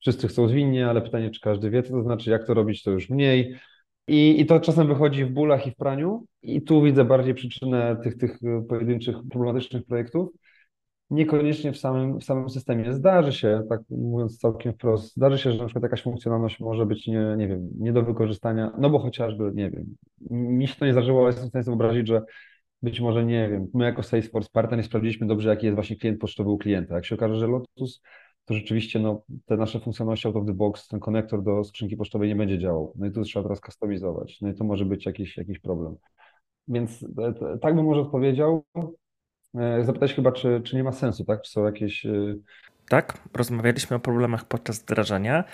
Wszyscy 0.00 0.28
chcą 0.28 0.48
zwinnie, 0.48 0.88
ale 0.90 1.02
pytanie, 1.02 1.30
czy 1.30 1.40
każdy 1.40 1.70
wie, 1.70 1.82
co 1.82 1.90
to 1.92 2.02
znaczy, 2.02 2.30
jak 2.30 2.46
to 2.46 2.54
robić, 2.54 2.82
to 2.82 2.90
już 2.90 3.10
mniej. 3.10 3.56
I, 4.08 4.40
I 4.40 4.46
to 4.46 4.60
czasem 4.60 4.86
wychodzi 4.86 5.24
w 5.24 5.30
bólach 5.30 5.66
i 5.66 5.70
w 5.70 5.76
praniu. 5.76 6.24
I 6.42 6.62
tu 6.62 6.82
widzę 6.82 7.04
bardziej 7.04 7.34
przyczynę 7.34 7.96
tych, 8.04 8.16
tych 8.18 8.38
pojedynczych 8.68 9.16
problematycznych 9.30 9.84
projektów. 9.86 10.28
Niekoniecznie 11.10 11.72
w 11.72 11.78
samym, 11.78 12.18
w 12.18 12.24
samym 12.24 12.50
systemie. 12.50 12.92
Zdarzy 12.92 13.32
się, 13.32 13.62
tak 13.68 13.80
mówiąc 13.90 14.38
całkiem 14.38 14.72
wprost, 14.72 15.16
zdarzy 15.16 15.38
się, 15.38 15.52
że 15.52 15.58
na 15.58 15.64
przykład 15.64 15.82
jakaś 15.82 16.02
funkcjonalność 16.02 16.60
może 16.60 16.86
być 16.86 17.06
nie, 17.06 17.34
nie 17.38 17.48
wiem, 17.48 17.68
nie 17.78 17.92
do 17.92 18.02
wykorzystania, 18.02 18.72
no 18.78 18.90
bo 18.90 18.98
chociażby, 18.98 19.52
nie 19.54 19.70
wiem, 19.70 19.96
mi 20.30 20.68
się 20.68 20.74
to 20.74 20.86
nie 20.86 20.92
zdarzyło, 20.92 21.20
ale 21.20 21.28
jestem 21.28 21.46
w 21.46 21.48
stanie 21.48 21.64
sobie 21.64 21.76
wyobrazić, 21.76 22.08
że 22.08 22.22
być 22.82 23.00
może, 23.00 23.24
nie 23.24 23.48
wiem, 23.48 23.66
my 23.74 23.84
jako 23.84 24.02
Salesforce 24.02 24.48
partner 24.52 24.78
nie 24.78 24.84
sprawdziliśmy 24.84 25.26
dobrze, 25.26 25.48
jaki 25.48 25.66
jest 25.66 25.74
właśnie 25.74 25.96
klient 25.96 26.20
pocztowy 26.20 26.50
u 26.50 26.58
klienta. 26.58 26.94
Jak 26.94 27.04
się 27.04 27.14
okaże, 27.14 27.36
że 27.36 27.46
Lotus 27.46 28.02
to 28.48 28.54
rzeczywiście 28.54 28.98
no, 28.98 29.22
te 29.46 29.56
nasze 29.56 29.80
funkcjonalności 29.80 30.28
out 30.28 30.36
of 30.36 30.46
the 30.46 30.54
box, 30.54 30.88
ten 30.88 31.00
konektor 31.00 31.42
do 31.42 31.64
skrzynki 31.64 31.96
pocztowej 31.96 32.28
nie 32.28 32.36
będzie 32.36 32.58
działał. 32.58 32.92
No 32.96 33.06
i 33.06 33.10
tu 33.10 33.22
trzeba 33.22 33.42
teraz 33.42 33.60
kustomizować. 33.60 34.40
No 34.40 34.48
i 34.48 34.54
to 34.54 34.64
może 34.64 34.84
być 34.84 35.06
jakiś, 35.06 35.36
jakiś 35.36 35.58
problem. 35.58 35.96
Więc 36.68 37.06
e, 37.18 37.58
tak 37.58 37.74
bym 37.74 37.84
może 37.84 38.00
odpowiedział. 38.00 38.64
E, 39.54 39.84
zapytać 39.84 40.14
chyba, 40.14 40.32
czy, 40.32 40.60
czy 40.64 40.76
nie 40.76 40.84
ma 40.84 40.92
sensu, 40.92 41.24
tak? 41.24 41.42
Czy 41.42 41.50
są 41.50 41.64
jakieś. 41.64 42.06
E, 42.06 42.34
tak, 42.88 43.18
rozmawialiśmy 43.34 43.96
o 43.96 44.00
problemach 44.00 44.44
podczas 44.44 44.82
wdrażania. 44.82 45.44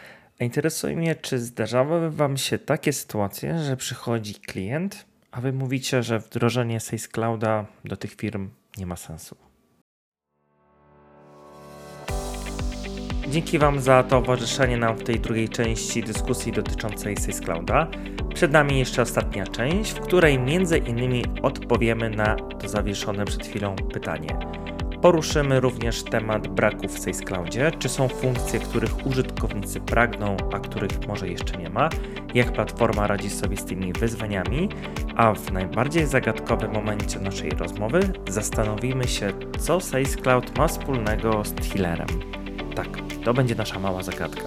A 0.41 0.45
interesuje 0.45 0.97
mnie, 0.97 1.15
czy 1.15 1.39
zdarzały 1.39 2.11
Wam 2.11 2.37
się 2.37 2.59
takie 2.59 2.93
sytuacje, 2.93 3.59
że 3.59 3.77
przychodzi 3.77 4.35
klient, 4.35 5.07
a 5.31 5.41
Wy 5.41 5.53
mówicie, 5.53 6.03
że 6.03 6.19
wdrożenie 6.19 6.81
Sales 6.81 7.09
Clouda 7.09 7.67
do 7.85 7.97
tych 7.97 8.15
firm 8.15 8.51
nie 8.79 8.87
ma 8.87 8.97
sensu. 8.97 9.37
Dzięki 13.35 13.59
Wam 13.59 13.81
za 13.81 14.03
towarzyszenie 14.03 14.77
nam 14.77 14.97
w 14.97 15.03
tej 15.03 15.21
drugiej 15.21 15.49
części 15.49 16.03
dyskusji 16.03 16.53
dotyczącej 16.53 17.17
Sales 17.17 17.41
Clouda. 17.41 17.87
Przed 18.35 18.53
nami 18.53 18.79
jeszcze 18.79 19.03
ostatnia 19.03 19.47
część, 19.47 19.93
w 19.93 20.01
której 20.01 20.39
między 20.39 20.79
innymi 20.79 21.25
odpowiemy 21.43 22.11
na 22.11 22.37
to 22.37 22.69
zawieszone 22.69 23.25
przed 23.25 23.47
chwilą 23.47 23.77
pytanie. 23.77 24.39
Poruszymy 25.03 25.61
również 25.61 26.03
temat 26.03 26.49
braków 26.49 26.95
w 26.95 26.99
Sales 26.99 27.21
Cloudzie, 27.21 27.71
czy 27.79 27.89
są 27.89 28.09
funkcje, 28.09 28.61
których 28.61 29.07
użytkownicy 29.07 29.81
pragną, 29.81 30.37
a 30.53 30.61
których 30.61 31.07
może 31.09 31.29
jeszcze 31.29 31.59
nie 31.59 31.71
ma, 31.71 31.89
jak 32.35 32.53
platforma 32.53 33.07
radzi 33.07 33.31
sobie 33.31 33.57
z 33.57 33.65
tymi 33.65 33.93
wyzwaniami, 33.93 34.69
a 35.17 35.35
w 35.35 35.53
najbardziej 35.53 36.07
zagadkowym 36.07 36.73
momencie 36.73 37.21
naszej 37.21 37.51
rozmowy 37.51 38.01
zastanowimy 38.29 39.09
się, 39.09 39.33
co 39.59 39.81
Sales 39.81 40.17
Cloud 40.17 40.59
ma 40.59 40.69
wspólnego 40.69 41.45
z 41.45 41.55
Tillerem. 41.55 42.09
Tak, 42.75 43.14
to 43.25 43.35
będzie 43.35 43.55
nasza 43.55 43.79
mała 43.79 44.03
zagadka. 44.03 44.43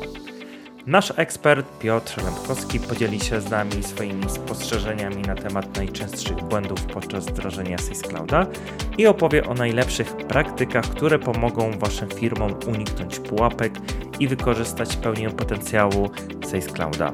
Nasz 0.87 1.13
ekspert 1.15 1.79
Piotr 1.79 2.23
Lębkowski 2.23 2.79
podzieli 2.79 3.19
się 3.19 3.41
z 3.41 3.49
nami 3.49 3.83
swoimi 3.83 4.29
spostrzeżeniami 4.29 5.21
na 5.21 5.35
temat 5.35 5.77
najczęstszych 5.77 6.37
błędów 6.37 6.85
podczas 6.85 7.25
wdrożenia 7.25 7.77
Sales 7.77 8.01
Clouda 8.01 8.47
i 8.97 9.07
opowie 9.07 9.45
o 9.45 9.53
najlepszych 9.53 10.15
praktykach, 10.15 10.85
które 10.85 11.19
pomogą 11.19 11.71
Waszym 11.71 12.09
firmom 12.09 12.53
uniknąć 12.67 13.19
pułapek 13.19 13.73
i 14.19 14.27
wykorzystać 14.27 14.95
pełnię 14.95 15.29
potencjału 15.29 16.09
Sales 16.45 16.67
Clouda. 16.67 17.13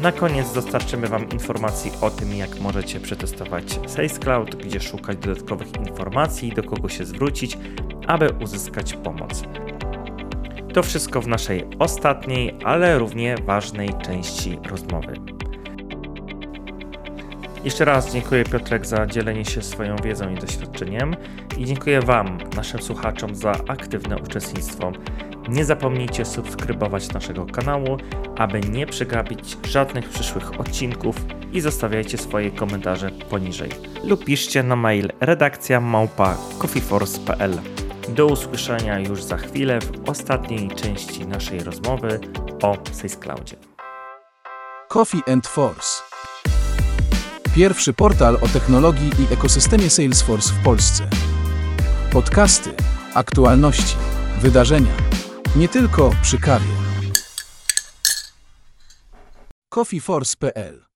Na 0.00 0.12
koniec 0.12 0.52
dostarczymy 0.52 1.08
Wam 1.08 1.28
informacji 1.28 1.92
o 2.00 2.10
tym, 2.10 2.34
jak 2.34 2.60
możecie 2.60 3.00
przetestować 3.00 3.80
Sales 3.86 4.18
Cloud, 4.18 4.56
gdzie 4.56 4.80
szukać 4.80 5.18
dodatkowych 5.18 5.76
informacji, 5.76 6.52
do 6.52 6.62
kogo 6.62 6.88
się 6.88 7.04
zwrócić, 7.04 7.58
aby 8.06 8.28
uzyskać 8.42 8.92
pomoc. 8.92 9.42
To 10.72 10.82
wszystko 10.82 11.20
w 11.20 11.28
naszej 11.28 11.64
ostatniej, 11.78 12.54
ale 12.64 12.98
równie 12.98 13.36
ważnej 13.46 13.90
części 14.02 14.58
rozmowy. 14.70 15.12
Jeszcze 17.64 17.84
raz 17.84 18.12
dziękuję 18.12 18.44
Piotrek 18.44 18.86
za 18.86 19.06
dzielenie 19.06 19.44
się 19.44 19.62
swoją 19.62 19.96
wiedzą 19.96 20.30
i 20.30 20.34
doświadczeniem 20.34 21.16
i 21.58 21.64
dziękuję 21.64 22.00
Wam, 22.00 22.38
naszym 22.56 22.82
słuchaczom, 22.82 23.34
za 23.34 23.52
aktywne 23.68 24.18
uczestnictwo. 24.18 24.92
Nie 25.48 25.64
zapomnijcie 25.64 26.24
subskrybować 26.24 27.12
naszego 27.12 27.46
kanału, 27.46 27.96
aby 28.36 28.60
nie 28.60 28.86
przegapić 28.86 29.56
żadnych 29.64 30.08
przyszłych 30.08 30.60
odcinków 30.60 31.16
i 31.52 31.60
zostawiajcie 31.60 32.18
swoje 32.18 32.50
komentarze 32.50 33.10
poniżej 33.10 33.70
lub 34.04 34.24
piszcie 34.24 34.62
na 34.62 34.76
mail 34.76 35.08
redakcja 35.20 35.80
małpa 35.80 36.36
coffeeforce.pl. 36.58 37.79
Do 38.08 38.26
usłyszenia 38.26 38.98
już 38.98 39.22
za 39.22 39.36
chwilę 39.36 39.78
w 39.80 40.08
ostatniej 40.08 40.70
części 40.70 41.26
naszej 41.26 41.60
rozmowy 41.60 42.20
o 42.62 42.76
Sales 42.92 43.16
Cloudzie. 43.16 43.56
Coffee 44.88 45.22
and 45.32 45.46
Force. 45.46 46.02
Pierwszy 47.54 47.92
portal 47.92 48.34
o 48.34 48.48
technologii 48.48 49.08
i 49.08 49.34
ekosystemie 49.34 49.90
Salesforce 49.90 50.52
w 50.52 50.64
Polsce. 50.64 51.08
Podcasty, 52.12 52.70
aktualności, 53.14 53.96
wydarzenia. 54.40 54.92
Nie 55.56 55.68
tylko 55.68 56.10
przy 56.22 56.38
kawie. 56.38 56.72
coffeeforce.pl 59.68 60.89